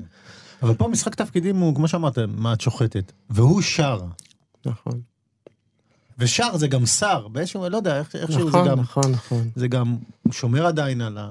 [0.63, 3.11] אבל פה משחק תפקידים הוא, כמו שאמרת, מה את שוחטת.
[3.29, 3.99] והוא שר.
[4.65, 4.99] נכון,
[6.19, 9.49] ושר זה גם שר, באיזשהו, לא יודע, איך- איכשהו זה נכון, גם, נכון, נכון.
[9.55, 11.29] זה גם, הוא שומר עדיין על, ה,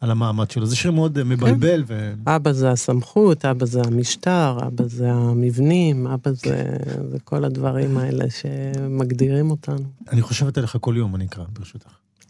[0.00, 0.66] על המעמד שלו.
[0.66, 2.12] זה שיר מאוד אה, מבלבל, ו...
[2.26, 6.76] אבא זה הסמכות, אבא זה המשטר, אבא זה המבנים, אבא זה,
[7.10, 9.84] זה כל הדברים האלה שמגדירים אותנו.
[10.10, 11.86] אני חושבת עליך כל יום, אני אקרא, ברשותך.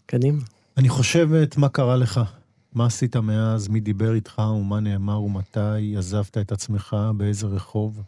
[0.07, 0.42] קדימה.
[0.76, 2.20] אני חושבת מה קרה לך,
[2.74, 8.02] מה עשית מאז, מי דיבר איתך ומה נאמר ומתי, עזבת את עצמך, באיזה רחוב.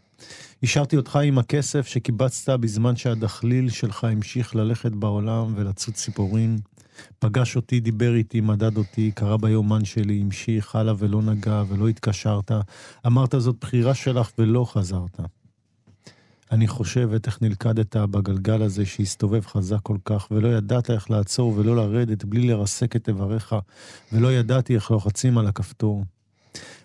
[0.63, 6.59] השארתי אותך עם הכסף שקיבצת בזמן שהדחליל שלך המשיך ללכת בעולם ולצוד ציפורים.
[7.19, 12.51] פגש אותי, דיבר איתי, מדד אותי, קרא ביומן שלי, המשיך הלאה ולא נגע ולא התקשרת.
[13.07, 15.21] אמרת זאת בחירה שלך ולא חזרת.
[16.53, 21.77] אני חושבת איך נלכדת בגלגל הזה שהסתובב חזק כל כך, ולא ידעת איך לעצור ולא
[21.77, 23.55] לרדת בלי לרסק את איבריך,
[24.13, 26.05] ולא ידעתי איך לוחצים על הכפתור.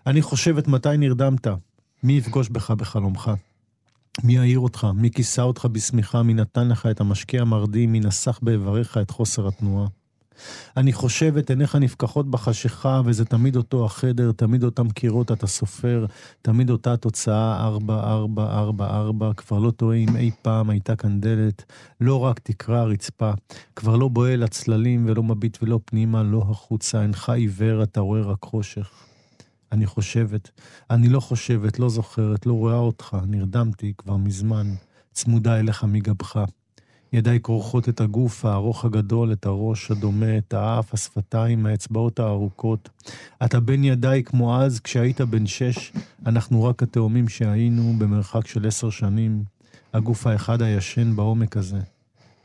[0.08, 1.48] אני חושבת מתי נרדמת,
[2.04, 3.32] מי יפגוש בך בחלומך.
[4.24, 8.40] מי יעיר אותך, מי כיסה אותך בשמיכה, מי נתן לך את המשקה המרדים, מי נסח
[8.42, 9.88] באיבריך את חוסר התנועה.
[10.78, 16.06] אני חושבת, עיניך נפקחות בחשיכה, וזה תמיד אותו החדר, תמיד אותם קירות אתה סופר,
[16.42, 21.22] תמיד אותה תוצאה, ארבע, ארבע, ארבע, ארבע, כבר לא טועה אם אי פעם הייתה כאן
[21.22, 23.32] דלת, לא רק תקרה הרצפה,
[23.76, 28.46] כבר לא בועל הצללים ולא מביט ולא פנימה, לא החוצה, אינך עיוור, אתה רואה רק
[28.46, 29.09] חושך.
[29.72, 30.52] אני חושבת,
[30.90, 34.74] אני לא חושבת, לא זוכרת, לא רואה אותך, נרדמתי כבר מזמן,
[35.14, 36.44] צמודה אליך מגבך.
[37.14, 42.90] ידיי כורכות את הגוף הארוך הגדול, את הראש הדומה, את האף, השפתיים, האצבעות הארוכות.
[43.46, 45.92] אתה בין ידיי כמו אז כשהיית בן שש,
[46.26, 49.44] אנחנו רק התאומים שהיינו במרחק של עשר שנים.
[49.94, 51.80] הגוף האחד הישן בעומק הזה,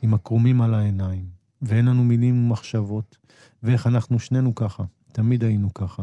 [0.02, 1.24] עם הקרומים על העיניים,
[1.62, 3.16] ואין לנו מילים ומחשבות,
[3.62, 4.82] ואיך אנחנו שנינו ככה,
[5.12, 6.02] תמיד היינו ככה.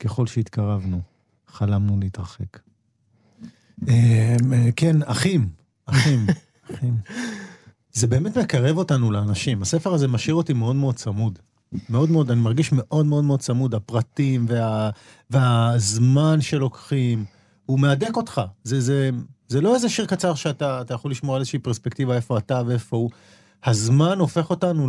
[0.00, 1.00] ככל שהתקרבנו,
[1.48, 2.58] חלמנו להתרחק.
[3.88, 4.36] אה,
[4.76, 5.48] כן, אחים,
[5.86, 6.26] אחים,
[6.74, 6.96] אחים.
[7.92, 9.62] זה באמת מקרב אותנו לאנשים.
[9.62, 11.38] הספר הזה משאיר אותי מאוד מאוד צמוד.
[11.90, 13.74] מאוד מאוד, אני מרגיש מאוד מאוד מאוד צמוד.
[13.74, 14.90] הפרטים וה,
[15.30, 17.24] והזמן שלוקחים,
[17.66, 18.40] הוא מהדק אותך.
[18.64, 19.10] זה, זה,
[19.48, 22.96] זה לא איזה שיר קצר שאתה אתה יכול לשמוע על איזושהי פרספקטיבה איפה אתה ואיפה
[22.96, 23.10] הוא.
[23.64, 24.88] הזמן הופך אותנו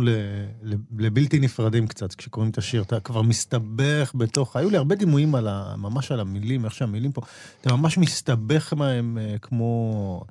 [0.98, 2.82] לבלתי נפרדים קצת כשקוראים את השיר.
[2.82, 4.56] אתה כבר מסתבך בתוך...
[4.56, 7.20] היו לי הרבה דימויים על ה, ממש על המילים, איך שהמילים פה.
[7.60, 10.24] אתה ממש מסתבך מהם אה, כמו...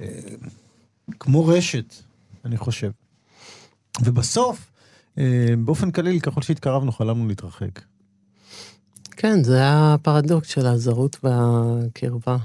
[0.00, 0.06] אה,
[1.20, 1.94] כמו רשת,
[2.44, 2.90] אני חושב.
[4.04, 4.70] ובסוף,
[5.18, 7.80] אה, באופן כליל, ככל שהתקרבנו, חלמנו להתרחק.
[9.10, 12.36] כן, זה הפרדוקס של הזרות והקרבה.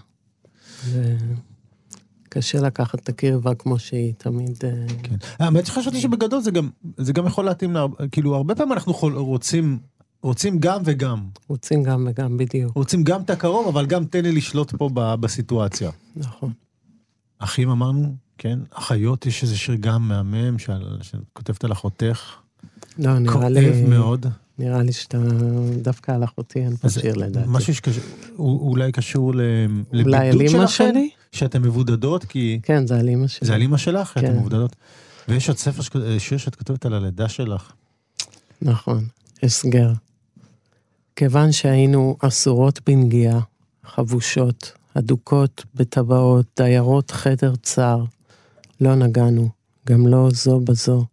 [2.30, 4.58] קשה לקחת את הקרבה כמו שהיא, תמיד...
[4.64, 5.16] אה, כן.
[5.40, 9.80] האמת שחשבתי שבגדול זה גם, זה גם יכול להתאים, לה, כאילו, הרבה פעמים אנחנו רוצים,
[10.24, 11.20] רוצים גם וגם.
[11.50, 12.76] רוצים גם וגם, בדיוק.
[12.76, 15.92] רוצים גם את הקרוב, אבל גם תן לי לשלוט פה ב, בסיטואציה.
[16.16, 16.52] נכון.
[17.40, 20.56] אחים אמרנו, כן, אחיות, יש איזה שיר גם מהמם,
[21.02, 22.22] שכותבת על אחותך.
[23.00, 23.84] לא, נראה כואב לי...
[23.84, 24.26] מאוד.
[24.60, 25.18] נראה לי שאתה
[25.82, 27.48] דווקא על אחותי, אין פה שיר לדעתי.
[27.50, 28.04] משהו שקשור,
[28.40, 29.42] אולי קשור ל-
[29.94, 30.90] אולי על לבידוד אימא שלכם?
[30.92, 31.10] שלי?
[31.32, 33.48] שאתן מבודדות, כי כן, זה על אימא שלי.
[33.48, 34.38] זה על אימא שלך, שאתן כן.
[34.40, 34.76] מבודדות.
[35.28, 35.82] ויש עוד ספר,
[36.20, 37.72] שיר שאת כותבת על הלידה שלך.
[38.62, 39.06] נכון,
[39.44, 39.94] הסגר.
[41.16, 43.40] כיוון שהיינו אסורות בנגיעה,
[43.86, 48.04] חבושות, אדוקות בטבעות, דיירות חדר צר,
[48.82, 49.50] לא נגענו,
[49.88, 51.06] גם לא זו בזו.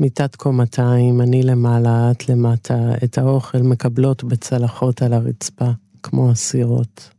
[0.00, 5.70] מיטת קומתיים, אני למעלה, את למטה, את האוכל מקבלות בצלחות על הרצפה,
[6.02, 7.10] כמו אסירות.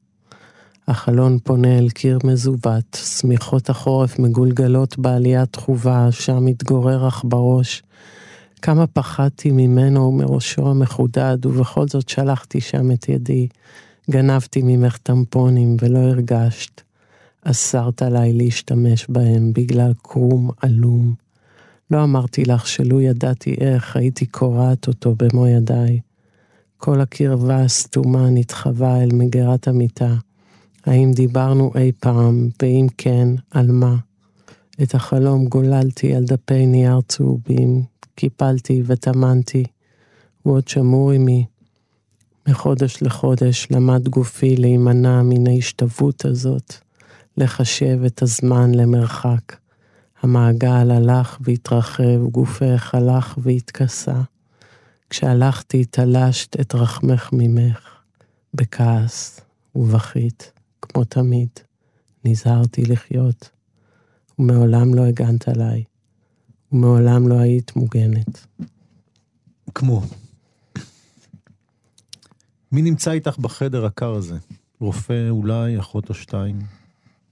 [0.87, 7.83] החלון פונה אל קיר מזוות, שמיכות החורף מגולגלות בעלייה תחובה, שם מתגורר עכברוש.
[8.61, 13.47] כמה פחדתי ממנו ומראשו המחודד, ובכל זאת שלחתי שם את ידי.
[14.09, 16.81] גנבתי ממך טמפונים ולא הרגשת.
[17.43, 21.13] אסרת עליי להשתמש בהם בגלל קרום עלום.
[21.91, 25.99] לא אמרתי לך שלו ידעתי איך, הייתי קורעת אותו במו ידיי.
[26.77, 30.15] כל הקרבה הסתומה נתחווה אל מגירת המיטה.
[30.85, 33.95] האם דיברנו אי פעם, ואם כן, על מה?
[34.83, 37.83] את החלום גוללתי על דפי נייר צהובים,
[38.15, 39.63] קיפלתי וטמנתי,
[40.43, 41.45] הוא עוד שמור עמי.
[42.47, 46.73] מחודש לחודש למד גופי להימנע מן ההשתוות הזאת,
[47.37, 49.55] לחשב את הזמן למרחק.
[50.21, 54.21] המעגל הלך והתרחב, גופך הלך והתכסה.
[55.09, 57.79] כשהלכתי תלשת את רחמך ממך,
[58.53, 59.41] בכעס
[59.75, 61.49] ובכית, כמו תמיד.
[62.25, 63.49] נזהרתי לחיות,
[64.39, 65.83] ומעולם לא הגנת עליי,
[66.71, 68.47] ומעולם לא היית מוגנת.
[69.75, 70.01] כמו.
[72.71, 74.37] מי נמצא איתך בחדר הקר הזה?
[74.79, 76.59] רופא אולי, אחות או שתיים?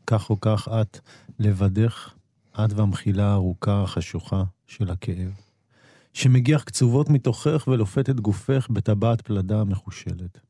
[0.08, 1.00] כך או כך את,
[1.40, 2.14] לבדך,
[2.54, 5.32] את והמחילה הארוכה, החשוכה של הכאב,
[6.14, 10.49] שמגיח קצובות מתוכך ולופת את גופך בטבעת פלדה מחושלת.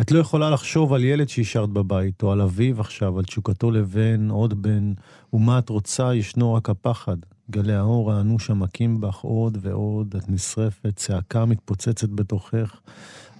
[0.00, 4.30] את לא יכולה לחשוב על ילד שהשארת בבית, או על אביו עכשיו, על תשוקתו לבן,
[4.30, 4.92] עוד בן,
[5.32, 7.16] ומה את רוצה, ישנו רק הפחד.
[7.50, 12.80] גלי האור האנוש המכים בך עוד ועוד, את נשרפת, צעקה מתפוצצת בתוכך,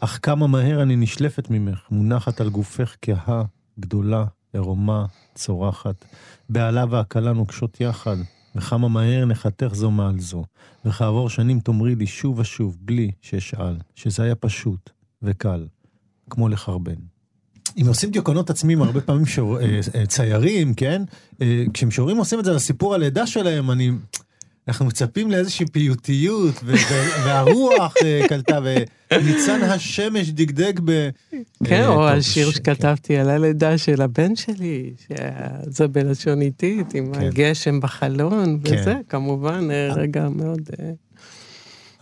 [0.00, 3.42] אך כמה מהר אני נשלפת ממך, מונחת על גופך כהה,
[3.80, 6.04] גדולה, ערומה, צורחת.
[6.48, 8.16] בעלה והכלה נוקשות יחד,
[8.56, 10.44] וכמה מהר נחתך זו מעל זו.
[10.84, 14.90] וכעבור שנים תאמרי לי שוב ושוב, בלי שאשאל, שזה היה פשוט
[15.22, 15.66] וקל,
[16.30, 16.94] כמו לחרבן.
[17.76, 21.02] אם עושים דיוקנות עצמיים הרבה פעמים שור, אה, אה, ציירים, כן?
[21.42, 23.90] אה, כשמשוררים עושים את זה לסיפור הלידה שלהם, אני...
[24.68, 27.94] אנחנו מצפים לאיזושהי פיוטיות, ו- ו- והרוח
[28.28, 28.58] קלטה,
[29.12, 31.10] וניצן השמש דגדג ב...
[31.64, 37.20] כן, או השיר ש- שכתבתי על הלידה של הבן שלי, שזה בלשון איטית, עם כן.
[37.20, 38.76] הגשם בחלון, כן.
[38.80, 40.70] וזה כמובן רגע מאוד...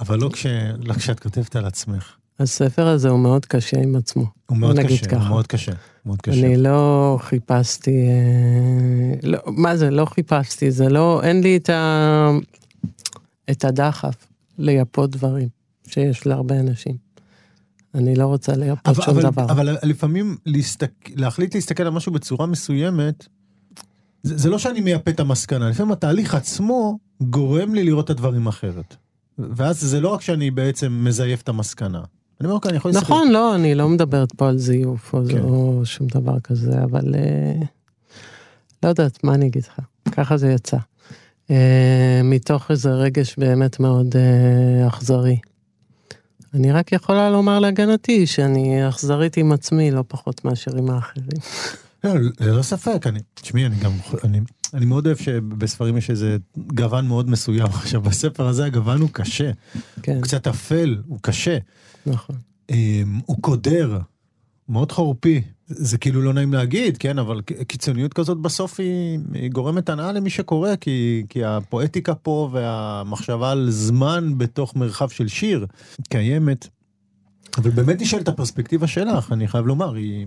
[0.00, 0.46] אבל לא, כש...
[0.84, 2.17] לא כשאת כותבת על עצמך.
[2.40, 4.27] הספר הזה הוא מאוד קשה עם עצמו.
[4.46, 5.29] הוא מאוד קשה, הוא ככה.
[5.29, 5.72] מאוד קשה.
[6.07, 6.46] מאוד קשה.
[6.46, 12.31] אני לא חיפשתי, אה, לא, מה זה, לא חיפשתי, זה לא, אין לי את, ה,
[13.51, 14.14] את הדחף
[14.59, 15.48] לייפות דברים
[15.87, 16.96] שיש להרבה אנשים.
[17.94, 19.44] אני לא רוצה לייפות אבל, שום אבל, דבר.
[19.44, 20.90] אבל לפעמים להסתק...
[21.16, 23.27] להחליט להסתכל על משהו בצורה מסוימת,
[24.22, 28.46] זה, זה לא שאני מייפה את המסקנה, לפעמים התהליך עצמו גורם לי לראות את הדברים
[28.46, 28.96] אחרת.
[29.38, 32.03] ואז זה לא רק שאני בעצם מזייף את המסקנה.
[32.40, 33.05] אני אומר, אוקיי, אני יכול להסתכל.
[33.05, 35.38] נכון, לא, אני לא מדברת פה על זיוף או, כן.
[35.38, 37.62] או שום דבר כזה, אבל אה,
[38.83, 39.81] לא יודעת, מה אני אגיד לך?
[40.12, 40.77] ככה זה יצא.
[41.51, 45.38] אה, מתוך איזה רגש באמת מאוד אה, אכזרי.
[46.55, 51.38] אני רק יכולה לומר להגנתי שאני אכזרית עם עצמי, לא פחות מאשר עם האחרים.
[52.05, 53.92] לא, ללא ספק, אני, תשמעי, אני גם,
[54.24, 54.40] אני,
[54.74, 57.66] אני מאוד אוהב שבספרים יש איזה גוון מאוד מסוים.
[57.83, 59.50] עכשיו, בספר הזה הגוון הוא קשה,
[60.02, 61.59] כן, הוא קצת אפל, הוא קשה,
[62.07, 62.37] נכון.
[62.70, 63.98] אמ, הוא קודר,
[64.68, 65.42] מאוד חורפי.
[65.66, 70.31] זה, כאילו לא נעים להגיד, כן, אבל קיצוניות כזאת בסוף היא, היא גורמת הנאה למי
[70.31, 75.66] שקורא, כי, כי הפואטיקה פה והמחשבה על זמן בתוך מרחב של שיר
[76.09, 76.68] קיימת.
[77.58, 80.26] אבל באמת נשאלת הפרספקטיבה שלך, אני חייב לומר, היא...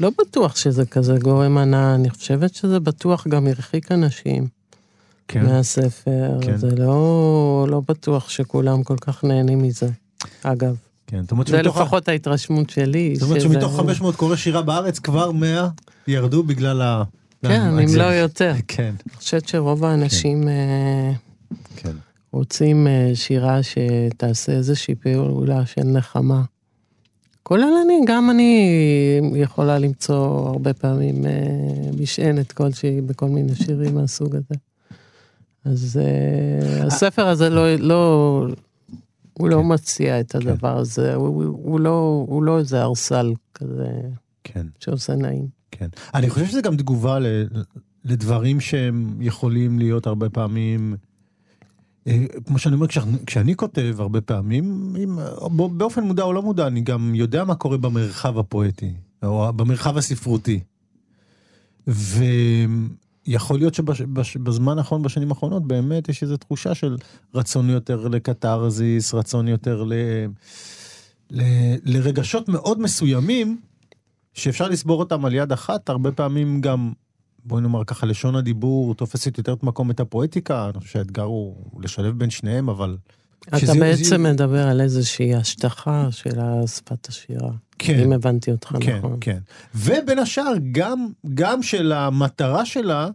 [0.00, 4.46] לא בטוח שזה כזה גורם הנאה, אני חושבת שזה בטוח גם הרחיק אנשים
[5.28, 5.46] כן.
[5.46, 6.38] מהספר.
[6.40, 6.56] כן.
[6.56, 9.88] זה לא, לא בטוח שכולם כל כך נהנים מזה,
[10.42, 10.76] אגב.
[11.06, 13.14] כן, זאת אומרת זה שמתוך לפחות ההתרשמות שלי.
[13.16, 15.68] זאת אומרת שזה- שמתוך 500 קורא שירה בארץ כבר 100
[16.06, 17.02] ירדו בגלל ה...
[17.42, 18.54] כן, אם לא יותר.
[18.68, 21.12] כן, אני חושבת שרוב האנשים אה,
[21.76, 21.92] כן.
[22.32, 26.42] רוצים אה, שירה שתעשה איזושהי פעולה של נחמה.
[27.42, 28.80] כולל אני, גם אני
[29.34, 31.30] יכולה למצוא הרבה פעמים אה,
[32.00, 34.54] משענת כלשהי בכל מיני שירים מהסוג הזה.
[35.64, 38.46] אז אה, הספר הזה לא, לא,
[39.32, 39.72] הוא לא כן.
[39.72, 43.88] מציע את הדבר הזה, הוא, לא, הוא לא איזה ארסל כזה
[44.44, 45.46] כן, שעושה נעים.
[45.70, 45.88] כן.
[46.14, 47.18] אני חושב שזה גם תגובה.
[48.04, 50.96] לדברים שהם יכולים להיות הרבה פעמים,
[52.46, 55.16] כמו שאני אומר, כשאני, כשאני כותב הרבה פעמים, אם,
[55.56, 59.96] בא- באופן מודע או לא מודע, אני גם יודע מה קורה במרחב הפואטי, או במרחב
[59.96, 60.60] הספרותי.
[61.86, 63.74] ויכול להיות
[64.22, 66.96] שבזמן האחרון, בשנים האחרונות, באמת יש איזו תחושה של
[67.34, 69.92] רצון יותר לקתרזיס, רצון יותר ל...
[71.30, 71.42] ל...
[71.84, 73.60] לרגשות מאוד מסוימים,
[74.34, 76.92] שאפשר לסבור אותם על יד אחת, הרבה פעמים גם,
[77.44, 81.54] בואי נאמר ככה, לשון הדיבור תופסת יותר את מקום את הפואטיקה, אני חושב שהאתגר הוא
[81.82, 82.96] לשלב בין שניהם, אבל...
[83.48, 87.50] אתה שזה- בעצם זה- מדבר על איזושהי השטחה של שפת השירה.
[87.78, 89.16] כן, אם הבנתי אותך כן, נכון.
[89.20, 89.38] כן.
[89.74, 93.08] ובין השאר, גם, גם של המטרה שלה,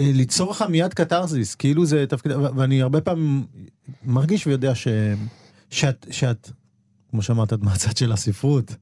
[0.00, 3.46] אה, ליצור לך מיד קתרזיס, כאילו זה תפקיד, ואני הרבה פעמים
[4.04, 4.88] מרגיש ויודע ש,
[5.70, 6.50] שאת, שאת,
[7.10, 8.74] כמו שאמרת, את מהצד של הספרות.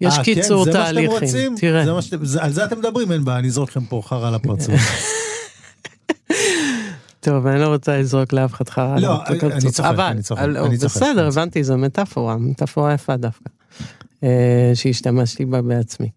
[0.00, 1.10] יש אה, קיצור כן, זה מה שאתם תהליכים.
[1.10, 1.54] רוצים?
[1.60, 4.02] תראה, זה מה שאתם, זה, על זה אתם מדברים, אין בעיה, אני אזרוק לכם פה
[4.04, 4.80] חרא על הפרצוף.
[7.20, 8.98] טוב, אני לא רוצה לזרוק לאף אחד חרא.
[8.98, 9.26] לא.
[9.26, 11.26] אני צוחק, אבל, אני צוחק, אבל, בסדר.
[11.26, 13.50] הבנתי, זו מטאפורה, מטאפורה יפה דווקא,
[14.24, 16.08] אה, שהשתמשתי בה בעצמי.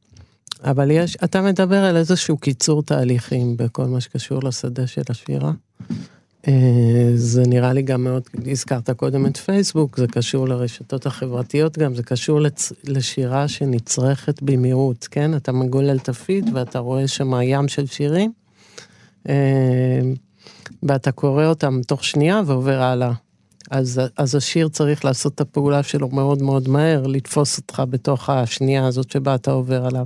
[0.63, 5.51] אבל יש, אתה מדבר על איזשהו קיצור תהליכים בכל מה שקשור לשדה של השירה.
[6.47, 11.95] אה, זה נראה לי גם מאוד, הזכרת קודם את פייסבוק, זה קשור לרשתות החברתיות גם,
[11.95, 12.71] זה קשור לצ...
[12.83, 15.35] לשירה שנצרכת במהירות, כן?
[15.35, 18.31] אתה מגולל את הפיד ואתה רואה שם ים של שירים,
[19.29, 20.01] אה,
[20.83, 23.11] ואתה קורא אותם תוך שנייה ועובר הלאה.
[23.71, 28.87] אז, אז השיר צריך לעשות את הפעולה שלו מאוד מאוד מהר, לתפוס אותך בתוך השנייה
[28.87, 30.05] הזאת שבה אתה עובר עליו.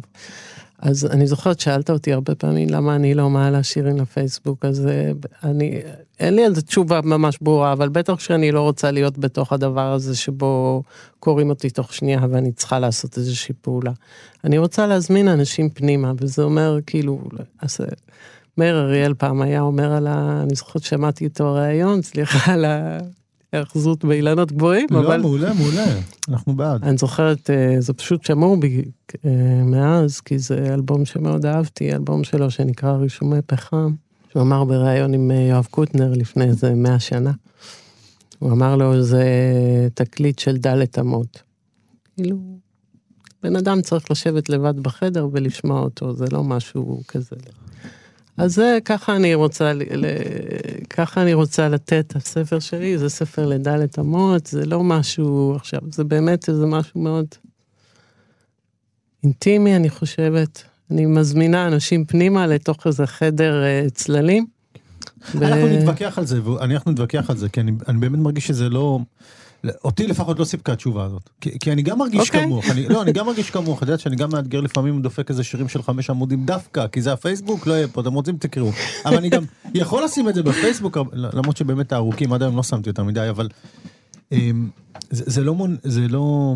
[0.82, 5.12] אז אני זוכרת, שאלת אותי הרבה פעמים למה אני לא מעלה שירים לפייסבוק, אז אה,
[5.44, 5.82] אני,
[6.20, 9.94] אין לי על זה תשובה ממש ברורה, אבל בטח שאני לא רוצה להיות בתוך הדבר
[9.94, 10.84] הזה שבו
[11.20, 13.92] קוראים אותי תוך שנייה ואני צריכה לעשות איזושהי פעולה.
[14.44, 17.22] אני רוצה להזמין אנשים פנימה, וזה אומר כאילו,
[17.62, 17.86] אז אה,
[18.58, 20.42] מאיר אריאל פעם היה אומר על ה...
[20.44, 22.98] אני זוכרת שמעתי איתו ראיון, סליחה על ה...
[23.52, 25.18] היאחזות באילנות גבוהים, לא, אבל...
[25.18, 25.86] לא, מעולה, מעולה,
[26.30, 26.84] אנחנו בעד.
[26.84, 28.84] אני זוכרת, אה, זה פשוט שמור בי
[29.26, 33.94] אה, מאז, כי זה אלבום שמאוד אהבתי, אלבום שלו שנקרא רישומי פחם,
[34.32, 37.32] שהוא אמר בריאיון עם אה, יואב קוטנר לפני איזה מאה שנה.
[38.40, 39.24] הוא אמר לו, זה
[39.94, 41.42] תקליט של דלת אמות.
[42.16, 42.38] כאילו,
[43.44, 47.36] בן אדם צריך לשבת לבד בחדר ולשמוע אותו, זה לא משהו כזה.
[48.38, 50.06] אז זה, ככה אני רוצה, ל,
[50.90, 56.04] ככה אני רוצה לתת, הספר שלי זה ספר לדלת אמות, זה לא משהו עכשיו, זה
[56.04, 57.26] באמת איזה משהו מאוד
[59.24, 60.64] אינטימי, אני חושבת.
[60.92, 64.46] אני מזמינה אנשים פנימה לתוך איזה חדר uh, צללים.
[65.36, 65.78] אנחנו ו...
[65.78, 69.00] נתווכח על זה, אנחנו נתווכח על זה, כי אני, אני באמת מרגיש שזה לא...
[69.84, 71.30] אותי לפחות לא סיפקה התשובה הזאת.
[71.42, 72.24] כי, כי אני גם מרגיש okay.
[72.24, 72.44] אוקיי.
[72.44, 75.44] כמוך, אני, לא, אני גם מרגיש כמוך, את יודעת שאני גם מאתגר לפעמים דופק איזה
[75.44, 78.72] שירים של חמש עמודים דווקא, כי זה הפייסבוק, לא יהיה פה, אתם רוצים תקראו.
[79.06, 79.44] אבל אני גם
[79.74, 83.48] יכול לשים את זה בפייסבוק, למרות שבאמת הארוכים, עד היום לא שמתי יותר מדי, אבל
[84.32, 84.70] אמ,
[85.10, 86.56] זה, זה לא מונע, זה לא...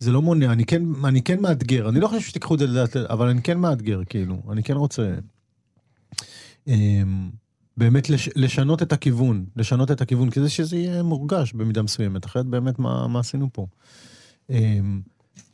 [0.00, 2.96] זה לא מונע, אני כן, אני כן מאתגר, אני לא חושב שתיקחו את זה לדעת,
[2.96, 5.12] אבל אני כן מאתגר, כאילו, אני כן רוצה...
[7.78, 12.26] אמ, באמת לש, לשנות את הכיוון, לשנות את הכיוון, כדי שזה יהיה מורגש במידה מסוימת,
[12.26, 13.66] אחרת באמת מה, מה עשינו פה.
[14.50, 15.00] אמ,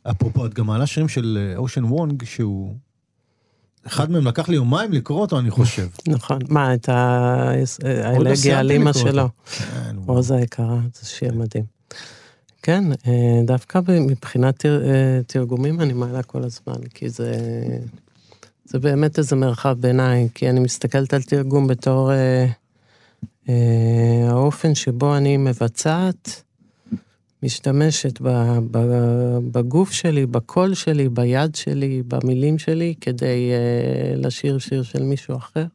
[0.03, 2.75] אפרופו, את גם מעלה שירים של אושן אה, וונג, שהוא...
[3.87, 5.87] אחד מהם לקח לי יומיים לקרוא אותו, אני חושב.
[6.07, 6.39] נכון.
[6.49, 9.29] מה, את האלגיה על אימא שלו.
[9.57, 11.63] כן, רוזה היקרה, זה שיר מדהים.
[12.61, 17.31] כן, אה, דווקא מבחינת אה, תרגומים אני מעלה כל הזמן, כי זה...
[18.67, 22.47] זה באמת איזה מרחב ביניים, כי אני מסתכלת על תרגום בתור אה,
[23.49, 26.43] אה, האופן שבו אני מבצעת,
[27.43, 28.77] משתמשת ב, ב,
[29.51, 35.65] בגוף שלי, בקול שלי, ביד שלי, במילים שלי, כדי אה, לשיר שיר של מישהו אחר.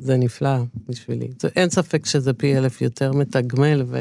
[0.00, 0.56] זה נפלא
[0.88, 1.28] בשבילי.
[1.40, 3.98] זה, אין ספק שזה פי אלף יותר מתגמל ו,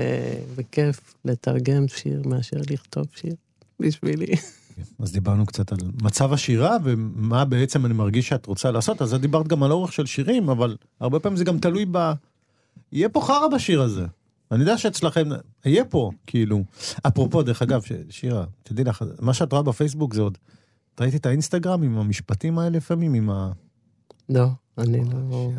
[0.56, 3.36] וכיף לתרגם שיר מאשר לכתוב שיר
[3.80, 4.36] בשבילי.
[5.00, 9.22] אז דיברנו קצת על מצב השירה ומה בעצם אני מרגיש שאת רוצה לעשות, אז את
[9.22, 12.12] דיברת גם על אורך של שירים, אבל הרבה פעמים זה גם תלוי ב...
[12.92, 14.06] יהיה פה חרא בשיר הזה.
[14.52, 15.30] אני יודע שאצלכם,
[15.66, 16.64] יהיה פה, כאילו.
[17.08, 20.38] אפרופו, דרך אגב, שירה, תדעי לך, מה שאת רואה בפייסבוק זה עוד...
[21.00, 23.52] ראיתי את האינסטגרם עם המשפטים האלה לפעמים, עם ה...
[24.30, 24.48] לא.
[24.78, 25.50] אני לא...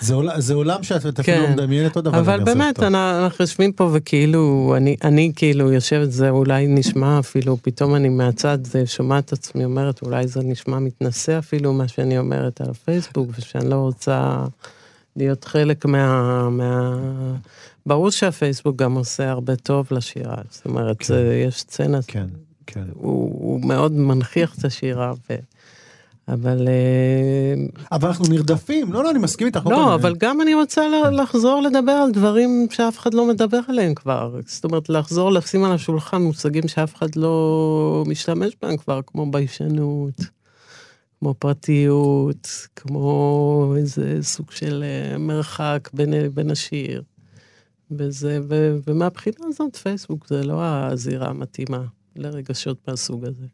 [0.38, 1.52] זה עולם שאת אפילו כן.
[1.52, 2.18] מדמיינת עוד דבר.
[2.18, 8.08] אבל באמת, אנחנו יושבים פה וכאילו, אני כאילו יושבת, זה אולי נשמע אפילו, פתאום אני
[8.08, 13.28] מהצד שומעת את עצמי אומרת, אולי זה נשמע מתנשא אפילו מה שאני אומרת על הפייסבוק,
[13.38, 14.44] ושאני לא רוצה
[15.16, 16.48] להיות חלק מה...
[17.86, 21.14] ברור שהפייסבוק גם עושה הרבה טוב לשירה, זאת אומרת, כן.
[21.48, 22.26] יש סצנה, כן,
[22.66, 22.84] כן.
[22.94, 25.12] הוא מאוד מנכיח את השירה.
[26.28, 26.68] אבל...
[26.68, 27.54] אה,
[27.92, 29.66] אבל אנחנו נרדפים, לא, לא, אני מסכים איתך.
[29.66, 34.40] לא, אבל גם אני רוצה לחזור לדבר על דברים שאף אחד לא מדבר עליהם כבר.
[34.46, 40.20] זאת אומרת, לחזור לשים על השולחן מושגים שאף אחד לא משתמש בהם כבר, כמו ביישנות,
[41.18, 47.02] כמו פרטיות, כמו איזה סוג של אה, מרחק בין, בין השיר.
[47.90, 51.84] וזה, ו, ומהבחינה הזאת, פייסבוק זה לא הזירה המתאימה
[52.16, 53.46] לרגשות מהסוג הזה.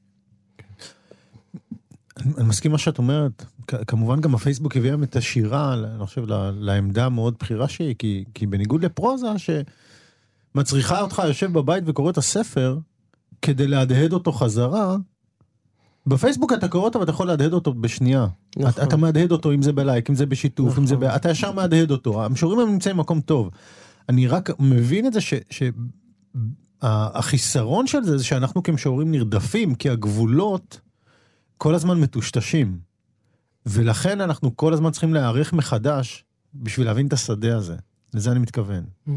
[2.39, 3.45] אני מסכים מה שאת אומרת.
[3.87, 6.25] כמובן גם הפייסבוק הביא את השירה, אני חושב,
[6.61, 9.29] לעמדה המאוד בכירה שהיא, כי, כי בניגוד לפרוזה,
[10.55, 12.79] שמצריכה אותך יושב בבית וקורא את הספר,
[13.43, 14.97] כדי להדהד אותו חזרה,
[16.07, 18.27] בפייסבוק אתה קורא אותו ואתה יכול להדהד אותו בשנייה.
[18.57, 18.71] נכון.
[18.71, 20.83] אתה, אתה מהדהד אותו אם זה בלייק, אם זה בשיתוף, נכון.
[20.83, 21.05] אם זה ב...
[21.05, 22.25] אתה ישר מהדהד אותו.
[22.25, 23.51] המשוררים הם נמצאים במקום טוב.
[24.09, 25.35] אני רק מבין את זה ש...
[25.51, 25.63] ש...
[26.83, 30.81] החיסרון של זה זה שאנחנו כמשוררים נרדפים, כי הגבולות
[31.59, 32.79] כל הזמן מטושטשים.
[33.67, 37.77] ולכן אנחנו כל הזמן צריכים להיערך מחדש בשביל להבין את השדה הזה.
[38.15, 38.85] לזה אני מתכוון.
[39.09, 39.13] Mm-hmm.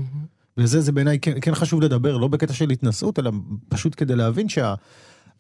[0.57, 3.31] וזה, זה בעיניי כן, כן חשוב לדבר, לא בקטע של התנשאות, אלא
[3.69, 4.75] פשוט כדי להבין שה...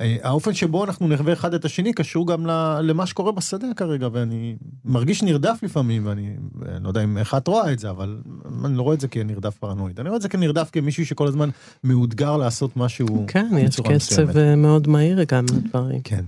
[0.01, 2.45] אה, שבו אנחנו נחווה אחד את השני קשור גם
[2.81, 6.35] למה שקורה בשדה כרגע, ואני מרגיש נרדף לפעמים, ואני
[6.81, 8.17] לא יודע אם איך את רואה את זה, אבל
[8.65, 11.49] אני לא רואה את זה כנרדף פרנואיד, אני רואה את זה כנרדף כמישהו שכל הזמן
[11.83, 16.01] מאותגר לעשות משהו כן, יש קצב אה, מאוד מהיר גם לדברים.
[16.01, 16.23] כן.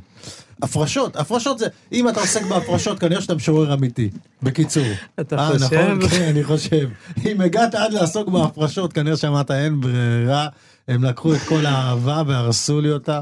[0.61, 4.09] הפרשות, הפרשות זה, אם אתה עוסק בהפרשות, כנראה שאתה משורר אמיתי.
[4.43, 4.85] בקיצור.
[5.19, 5.75] אתה 아, חושב?
[5.75, 6.89] נכון, כן, אני חושב.
[7.25, 10.47] אם הגעת עד לעסוק בהפרשות, כנראה שאמרת אין ברירה,
[10.87, 13.21] הם לקחו את כל האהבה והרסו לי אותה.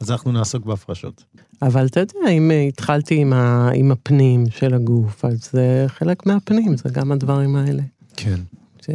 [0.00, 1.24] אז אנחנו נעסוק בהפרשות.
[1.62, 6.76] אבל אתה יודע, אם התחלתי עם, ה, עם הפנים של הגוף, אז זה חלק מהפנים,
[6.76, 7.82] זה גם הדברים האלה.
[8.16, 8.40] כן.
[8.82, 8.90] ש...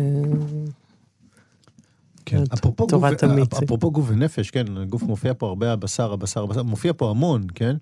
[2.26, 3.03] כן, אפרופו גוף,
[3.63, 7.76] אפרופו גוף ונפש, כן, הגוף מופיע פה הרבה, הבשר, הבשר, הבשר, מופיע פה המון, כן?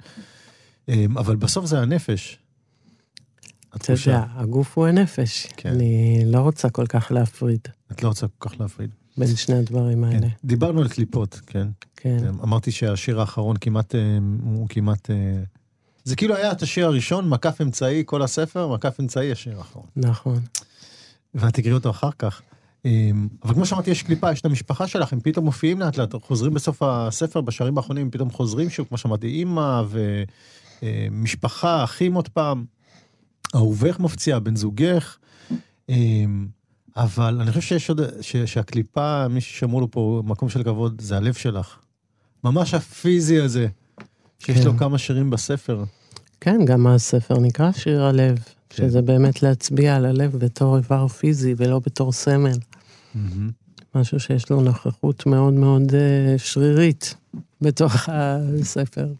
[0.89, 2.37] אמ, אבל בסוף זה הנפש.
[3.75, 5.47] אתה יודע, הגוף הוא הנפש.
[5.57, 5.69] כן.
[5.69, 7.59] אני לא רוצה כל כך להפריד.
[7.91, 8.89] את לא רוצה כל כך להפריד.
[9.17, 10.19] בין שני הדברים האלה.
[10.19, 10.27] כן.
[10.43, 11.67] דיברנו על קליפות, כן.
[11.95, 12.17] כן.
[12.27, 15.09] אמ, אמרתי שהשיר האחרון כמעט, אמ, הוא כמעט...
[15.09, 15.43] אה,
[16.03, 19.85] זה כאילו היה את השיר הראשון, מקף אמצעי, כל הספר, מקף אמצעי, השיר האחרון.
[19.95, 20.39] נכון.
[21.35, 22.41] ואת תקראי אותו אחר כך.
[22.85, 26.15] אמ, אבל כמו שאמרתי, יש קליפה, יש את המשפחה שלך, הם פתאום מופיעים לאט לאט,
[26.21, 29.81] חוזרים בסוף הספר, בשערים האחרונים, הם פתאום חוזרים שוב, כמו שאמרתי, אימא
[30.83, 32.65] ומשפחה, אחים עוד פעם,
[33.55, 35.17] אהובך מפציע, בן זוגך.
[36.97, 41.17] אבל אני חושב שיש עוד, ש, שהקליפה, מי ששמעו לו פה מקום של כבוד, זה
[41.17, 41.77] הלב שלך.
[42.43, 43.67] ממש הפיזי הזה,
[44.39, 44.65] שיש כן.
[44.65, 45.83] לו כמה שירים בספר.
[46.41, 48.87] כן, גם הספר נקרא שיר הלב, כן.
[48.87, 52.57] שזה באמת להצביע על הלב בתור איבר פיזי ולא בתור סמל.
[53.95, 55.93] משהו שיש לו נוכחות מאוד מאוד uh,
[56.37, 57.15] שרירית
[57.61, 59.13] בתוך הספר.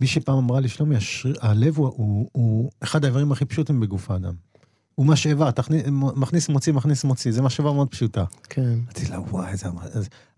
[0.00, 4.10] מי שפעם אמרה לי, שלומי, השריר, הלב הוא, הוא, הוא אחד האיברים הכי פשוטים בגוף
[4.10, 4.34] האדם.
[4.94, 5.50] הוא משאבה,
[5.90, 8.24] מכניס מוציא, מכניס מוציא, זה משאבה מאוד פשוטה.
[8.48, 8.78] כן.
[8.84, 9.68] אמרתי לה, וואי, זה,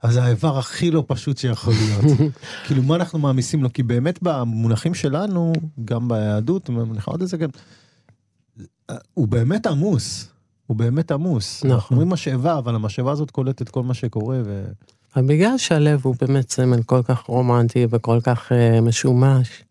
[0.02, 2.18] אז זה האיבר הכי לא פשוט שיכול להיות.
[2.66, 3.72] כאילו, מה אנחנו מעמיסים לו?
[3.72, 5.52] כי באמת במונחים שלנו,
[5.84, 6.70] גם ביהדות,
[7.04, 7.48] עוד איזה כן,
[9.14, 10.28] הוא באמת עמוס.
[10.70, 11.64] הוא באמת עמוס.
[11.64, 11.70] נכון.
[11.70, 14.64] אנחנו אומרים משאבה, אבל המשאבה הזאת קולטת כל מה שקורה ו...
[15.16, 19.64] אבל בגלל שהלב הוא באמת סמל כל כך רומנטי וכל כך uh, משומש,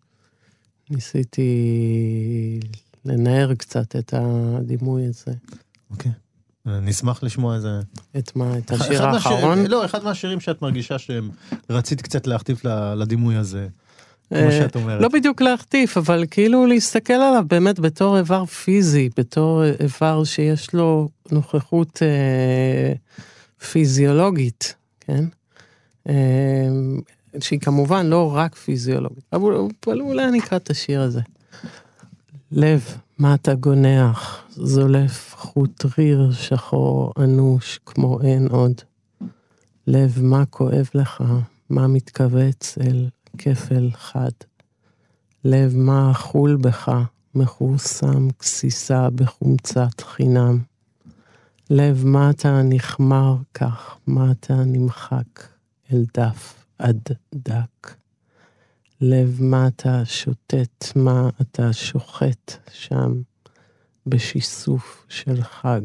[0.89, 1.49] ניסיתי
[3.05, 5.31] לנער קצת את הדימוי הזה.
[5.91, 6.11] אוקיי.
[6.65, 7.79] נשמח לשמוע איזה...
[8.17, 8.57] את מה?
[8.57, 9.65] את השיר האחרון?
[9.67, 11.29] לא, אחד מהשירים שאת מרגישה שהם
[11.69, 13.67] רצית קצת להחטיף לדימוי הזה.
[14.30, 15.01] כמו אה, שאת אומרת.
[15.01, 21.09] לא בדיוק להחטיף, אבל כאילו להסתכל עליו באמת בתור איבר פיזי, בתור איבר שיש לו
[21.32, 22.93] נוכחות אה,
[23.71, 25.25] פיזיולוגית, כן?
[26.09, 26.13] אה,
[27.39, 29.53] שהיא כמובן לא רק פיזיולוגית, אבל,
[29.88, 31.21] אבל אולי נקרא את השיר הזה.
[32.51, 32.86] לב,
[33.17, 38.73] מה אתה גונח, זולף חוט ריר שחור אנוש כמו אין עוד.
[39.88, 41.23] לב, מה כואב לך,
[41.69, 43.07] מה מתכווץ אל
[43.41, 44.31] כפל חד.
[45.43, 46.91] לב, מה אכול בך,
[47.35, 50.59] מכורסם גסיסה בחומצת חינם.
[51.69, 55.47] לב, מה אתה נחמר כך, מה אתה נמחק
[55.93, 57.95] אל דף עד דק.
[59.01, 63.21] לב מה אתה שוטט, מה אתה שוחט שם
[64.05, 65.81] בשיסוף של חג.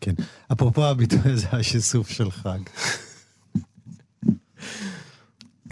[0.00, 0.14] כן,
[0.52, 2.58] אפרופו הביטוי הזה, השיסוף של חג.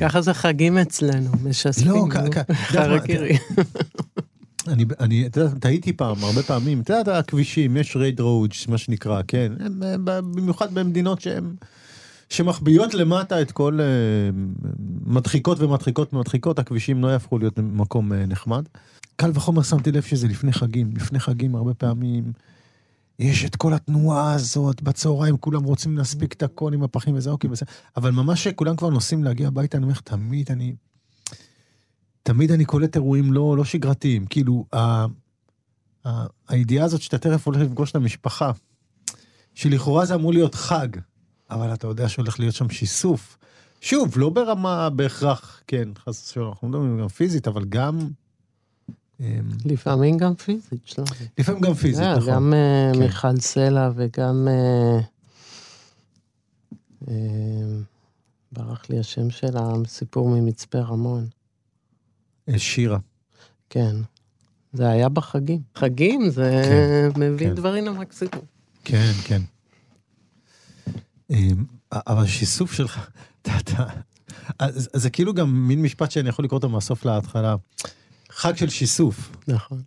[0.02, 1.92] ככה זה חגים אצלנו, משספים.
[1.92, 2.06] לא,
[2.54, 3.38] חרקירי.
[4.68, 8.78] אני, אני, אתה יודע, טעיתי פעם, הרבה פעמים, אתה יודע, הכבישים, יש rage roads, מה
[8.78, 9.52] שנקרא, כן,
[10.04, 11.54] במיוחד במדינות שהן...
[12.28, 14.36] שמחביאות למטה את כל אה,
[15.06, 18.64] מדחיקות ומדחיקות ומדחיקות, הכבישים לא יהפכו להיות מקום אה, נחמד.
[19.16, 22.32] קל וחומר שמתי לב שזה לפני חגים, לפני חגים הרבה פעמים
[23.22, 27.50] יש את כל התנועה הזאת, בצהריים כולם רוצים להספיק את הכל עם הפחים וזה, אוקיי,
[27.50, 27.70] בסדר.
[27.96, 30.74] אבל ממש שכולם כבר נוסעים להגיע הביתה, אני אומר לך, תמיד אני...
[32.22, 34.26] תמיד אני קולט אירועים לא, לא שגרתיים.
[34.26, 35.06] כאילו, ה,
[36.06, 38.50] ה, הידיעה הזאת שאתה תכף הולך לפגוש את המשפחה,
[39.54, 40.88] שלכאורה זה אמור להיות חג,
[41.50, 43.38] אבל אתה יודע שהולך להיות שם שיסוף.
[43.80, 48.08] שוב, לא ברמה בהכרח, כן, חס ושלום, אנחנו מדברים גם פיזית, אבל גם...
[49.22, 49.28] אמ,
[49.64, 51.10] לפעמים גם פיזית, שלומי.
[51.38, 52.32] לפעמים גם פיזית, אה, נכון.
[52.34, 52.98] גם אה, כן.
[52.98, 54.48] מיכל סלע וגם...
[54.48, 55.00] אה,
[58.52, 61.28] ברח לי השם של הסיפור ממצפה רמון.
[62.56, 62.98] שירה.
[63.70, 63.96] כן.
[64.72, 65.60] זה היה בחגים.
[65.76, 67.54] חגים זה כן, מביא כן.
[67.54, 68.44] דברים למקסימום.
[68.84, 69.42] כן, כן.
[71.30, 73.10] אמ, אבל שיסוף שלך,
[73.60, 73.84] אתה,
[74.72, 77.56] זה כאילו גם מין משפט שאני יכול לקרוא אותו מהסוף להתחלה.
[78.42, 79.36] חג של שיסוף.
[79.48, 79.82] נכון.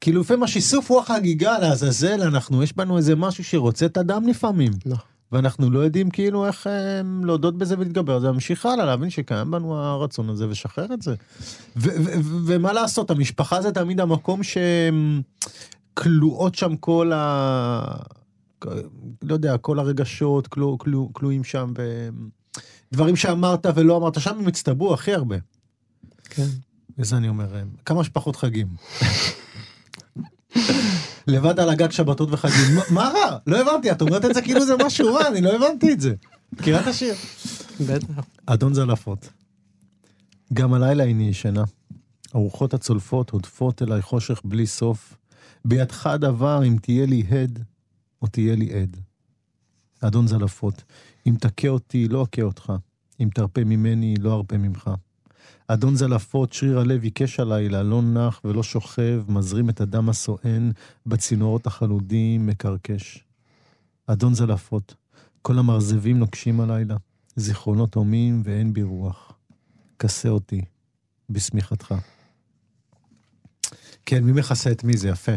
[0.00, 4.72] כאילו לפעמים השיסוף הוא החגיגה לעזאזל, אנחנו, יש בנו איזה משהו שרוצה את הדם לפעמים.
[4.86, 5.04] נכון.
[5.32, 9.50] ואנחנו לא יודעים כאילו איך אה, להודות בזה ולהתגבר על זה, להמשיך הלאה, להבין שקיים
[9.50, 11.14] בנו הרצון הזה ושחרר את זה.
[11.76, 14.40] ו- ו- ו- ומה לעשות, המשפחה זה תמיד המקום
[15.94, 17.96] שכלואות שם כל ה...
[19.22, 21.72] לא יודע, כל הרגשות כלוא, כלוא, כלואים שם,
[22.92, 25.36] ודברים שאמרת ולא אמרת, שם הם הצטברו הכי הרבה.
[26.24, 26.46] כן.
[26.98, 28.66] וזה אני אומר, אה, כמה שפחות חגים.
[31.26, 32.76] לבד על הגג שבתות וחגים.
[32.90, 33.38] מה- רע?
[33.46, 36.14] לא הבנתי, את אומרת את זה כאילו זה משהו רע, אני לא הבנתי את זה.
[36.52, 37.14] מכירה את השיר?
[37.80, 38.24] בטח.
[38.46, 39.28] אדון זלפות.
[40.52, 41.64] גם הלילה איני ישנה.
[42.32, 45.16] הרוחות הצולפות הודפות אליי חושך בלי סוף.
[45.64, 47.58] בידך דבר אם תהיה לי הד
[48.22, 48.96] או תהיה לי עד.
[50.00, 50.82] אדון זלפות,
[51.26, 52.72] אם תכה אותי לא אכה אותך.
[53.20, 54.90] אם תרפה ממני לא ארפה ממך.
[55.72, 60.70] אדון זלפות, שריר הלב עיקש הלילה, לא נח ולא שוכב, מזרים את הדם הסואן
[61.06, 63.24] בצינורות החלודים, מקרקש.
[64.06, 64.94] אדון זלפות,
[65.42, 66.96] כל המרזבים נוקשים הלילה,
[67.36, 69.32] זיכרונות הומים ואין בי רוח.
[69.98, 70.60] כסה אותי
[71.30, 71.94] בשמיכתך.
[74.06, 74.96] כן, מי מכסה את מי?
[74.96, 75.32] זה יפה.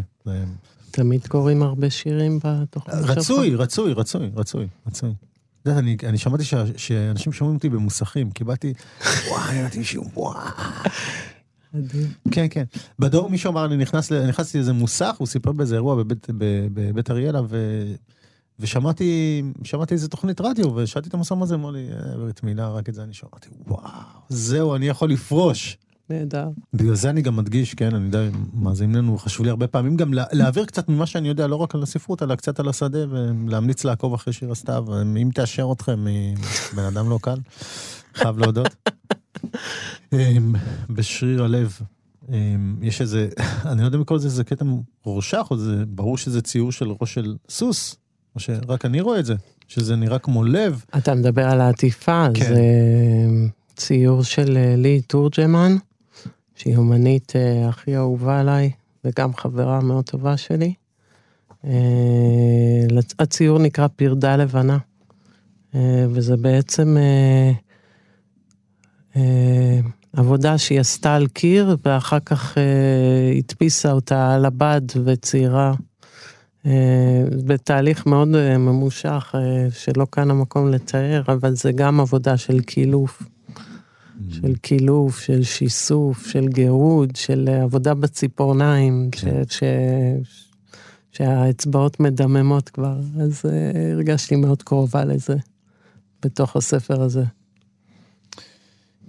[0.90, 3.18] תמיד קוראים הרבה שירים בתוכנית שלך.
[3.18, 5.14] רצוי, רצוי, רצוי, רצוי, רצוי.
[5.64, 8.74] את יודעת, אני, אני שמעתי ש, שאנשים שומעים אותי במוסכים, קיבלתי,
[9.28, 10.38] וואי, אמרתי מישהו, וואי.
[12.30, 12.64] כן, כן.
[12.98, 16.26] בדור מישהו אמר, אני נכנס, נכנסתי לאיזה מוסך, הוא סיפר באיזה אירוע בבית,
[16.74, 17.84] בבית אריאלה, ו,
[18.58, 22.88] ושמעתי שמעתי איזה תוכנית רדיו, ושאלתי את המוסם הזה, אמר לי, "אה, ברית מילה, רק
[22.88, 23.82] את זה אני שמעתי, וואו,
[24.28, 25.76] זהו, אני יכול לפרוש.
[26.10, 26.48] נהדר.
[26.74, 28.22] בגלל זה אני גם מדגיש, כן, אני יודע,
[28.54, 31.74] מאזינים לנו, חשוב לי הרבה פעמים גם לה- להעביר קצת ממה שאני יודע, לא רק
[31.74, 34.84] על הספרות, אלא קצת על השדה, ולהמליץ לעקוב אחרי שיר הסתיו,
[35.22, 36.36] אם תאשר אתכם, היא
[36.76, 37.36] בן אדם לא קל,
[38.14, 38.68] חייב להודות.
[40.12, 40.54] אמ,
[40.90, 41.78] בשריר הלב,
[42.28, 43.28] אמ, יש איזה,
[43.70, 44.64] אני לא יודע אם לקרוא לזה, זה קטע
[45.04, 47.96] רורשך, או זה, ברור שזה ציור של ראש של סוס,
[48.34, 49.34] או שרק אני רואה את זה,
[49.68, 50.84] שזה נראה כמו לב.
[50.96, 52.44] אתה מדבר על העטיפה, כן.
[52.54, 52.60] זה
[53.76, 55.76] ציור של אה, לי תורג'מן,
[56.54, 58.70] שהיא אומנית אה, הכי אהובה עליי,
[59.04, 60.74] וגם חברה מאוד טובה שלי.
[61.64, 62.86] אה,
[63.18, 64.78] הציור נקרא פרדה לבנה,
[65.74, 66.96] אה, וזה בעצם
[70.12, 72.58] עבודה שהיא עשתה על קיר, ואחר כך
[73.38, 75.74] הדפיסה אותה על הבד וציירה.
[77.46, 78.28] בתהליך מאוד
[78.58, 79.34] ממושך,
[79.70, 83.22] שלא כאן המקום לתאר, אבל זה גם עבודה של קילוף,
[84.30, 89.42] של קילוף, של שיסוף, של גירוד, של עבודה בציפורניים, כן.
[89.48, 89.64] ש, ש,
[91.10, 95.36] שהאצבעות מדממות כבר, אז אה, הרגשתי מאוד קרובה לזה,
[96.22, 97.24] בתוך הספר הזה.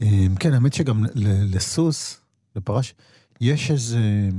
[0.02, 2.20] אמ, כן, האמת שגם לסוס,
[2.56, 2.94] לפרש,
[3.42, 4.30] יש איזה,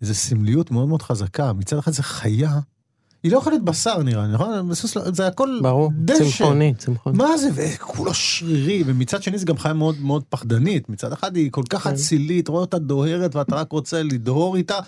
[0.00, 1.52] איזה סמליות מאוד מאוד חזקה.
[1.52, 2.60] מצד אחד זה חיה,
[3.22, 4.68] היא לא להיות בשר נראה לי, נכון?
[4.96, 6.24] לא- זה הכל ברור, דשא.
[6.24, 7.18] צמחוני, צמחוני.
[7.18, 10.88] מה זה, וכולו שרירי, ומצד שני זה גם חיה מאוד מאוד פחדנית.
[10.88, 11.90] מצד אחד היא כל כך כן.
[11.90, 14.78] אצילית, רואה אותה דוהרת ואתה רק רוצה לדהור איתה.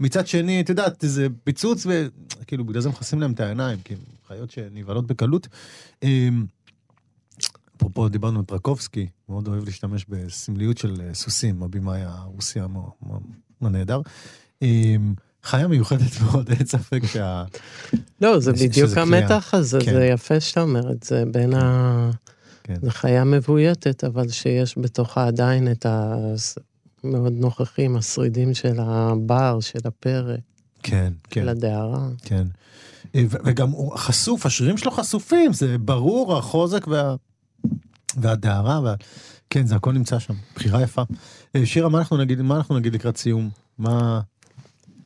[0.00, 4.00] מצד שני, את יודעת, זה פיצוץ, וכאילו בגלל זה מכסים להם את העיניים, כי הם
[4.28, 5.48] חיות שנבהלות בקלות.
[6.02, 6.44] אמ,
[7.76, 12.60] אפרופו דיברנו על טרקובסקי, מאוד אוהב להשתמש בסמליות של אה, סוסים, הבמאי הרוסי
[13.60, 14.00] הנהדר.
[15.44, 17.44] חיה מיוחדת מאוד, אין ספק שה...
[18.20, 19.92] לא, זה בדיוק המתח הזה, כן.
[19.92, 22.10] זה יפה שאתה אומר את זה, בין ה...
[22.64, 22.74] כן.
[22.82, 26.16] זו חיה מבויתת, אבל שיש בתוכה עדיין את ה...
[27.04, 30.36] מאוד נוכחים, השרידים של הבר, של הפרא,
[30.82, 31.40] כן, כן.
[31.40, 32.08] של הדהרה.
[32.22, 32.46] כן.
[33.14, 37.14] אה, וגם הוא חשוף, השרירים שלו חשופים, זה ברור, החוזק וה...
[38.16, 38.94] והדהרה, וה...
[39.50, 41.02] כן, זה הכל נמצא שם, בחירה יפה.
[41.56, 43.50] אה, שירה, מה אנחנו נגיד, מה אנחנו נגיד לקראת סיום?
[43.78, 44.20] מה...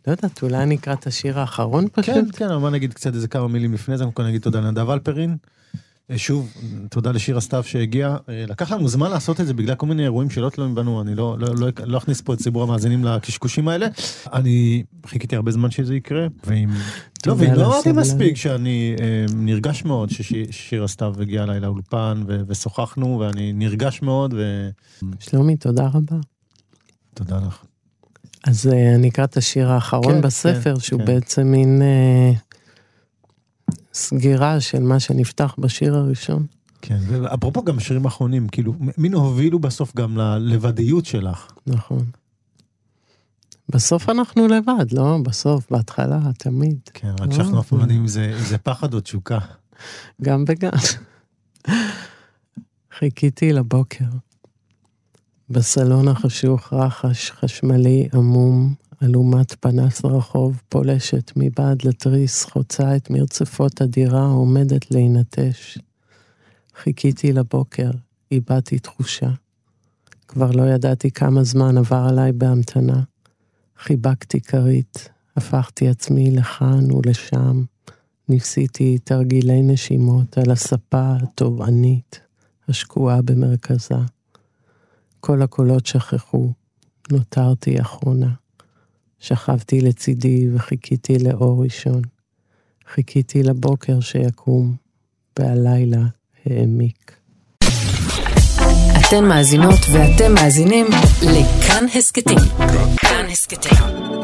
[0.06, 2.14] לא יודעת, אולי נקרא את השיר האחרון פשוט?
[2.14, 5.36] כן, כן, אבל נגיד קצת איזה כמה מילים לפני זה, כל נגיד תודה לנדב אלפרין.
[6.10, 6.52] אה, שוב,
[6.90, 8.16] תודה לשירה סתיו שהגיע.
[8.28, 11.14] אה, לקח לנו זמן לעשות את זה בגלל כל מיני אירועים שלא תלויים בנו, אני
[11.14, 13.86] לא, לא, לא, לא אכניס פה את ציבור המאזינים לקשקושים האלה.
[14.32, 16.70] אני חיכיתי הרבה זמן שזה יקרה, ואם...
[16.70, 16.74] לא,
[17.22, 17.92] תודה ואם לא אמרתי.
[17.92, 24.34] מספיק שאני אה, נרגש מאוד ששירה סתיו הגיעה אליי לאולפן ו- ושוחחנו, ואני נרגש מאוד,
[25.20, 26.16] שלומי, תודה רבה.
[27.12, 27.64] ותודה לך.
[28.46, 31.06] אז אה, אני אקרא את השיר האחרון כן, בספר, כן, שהוא כן.
[31.06, 32.32] בעצם מין אה,
[33.94, 36.46] סגירה של מה שנפתח בשיר הראשון.
[36.82, 41.52] כן, ואפרופו גם שירים אחרונים, כאילו, מין הובילו בסוף גם ללבדיות שלך.
[41.66, 42.04] נכון.
[43.68, 45.18] בסוף אנחנו לבד, לא?
[45.22, 46.78] בסוף, בהתחלה, תמיד.
[46.94, 47.84] כן, רק שאנחנו אף פעם לא.
[47.84, 49.38] יודעים אם זה פחד או תשוקה.
[50.22, 50.70] גם וגם.
[52.98, 54.04] חיכיתי לבוקר.
[55.50, 64.26] בסלון החשוך רחש חשמלי עמום אלומת פנס רחוב, פולשת מבעד לתריס, חוצה את מרצפות הדירה,
[64.26, 65.78] עומדת להינטש.
[66.76, 67.90] חיכיתי לבוקר,
[68.32, 69.30] איבדתי תחושה.
[70.28, 73.02] כבר לא ידעתי כמה זמן עבר עליי בהמתנה.
[73.78, 77.62] חיבקתי כרית, הפכתי עצמי לכאן ולשם,
[78.28, 82.20] ניסיתי תרגילי נשימות על הספה הטובענית,
[82.68, 83.98] השקועה במרכזה.
[85.26, 86.52] כל הקולות שכחו,
[87.12, 88.28] נותרתי אחרונה.
[89.20, 92.02] שכבתי לצידי וחיכיתי לאור ראשון.
[92.94, 94.74] חיכיתי לבוקר שיקום,
[95.38, 96.02] והלילה
[96.46, 97.12] העמיק.
[99.00, 100.86] אתן מאזינות ואתם מאזינים
[101.22, 102.38] לכאן הסכתים.
[102.96, 103.78] כאן הסכתים,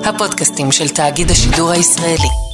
[0.04, 2.49] הפודקאסטים של תאגיד השידור הישראלי.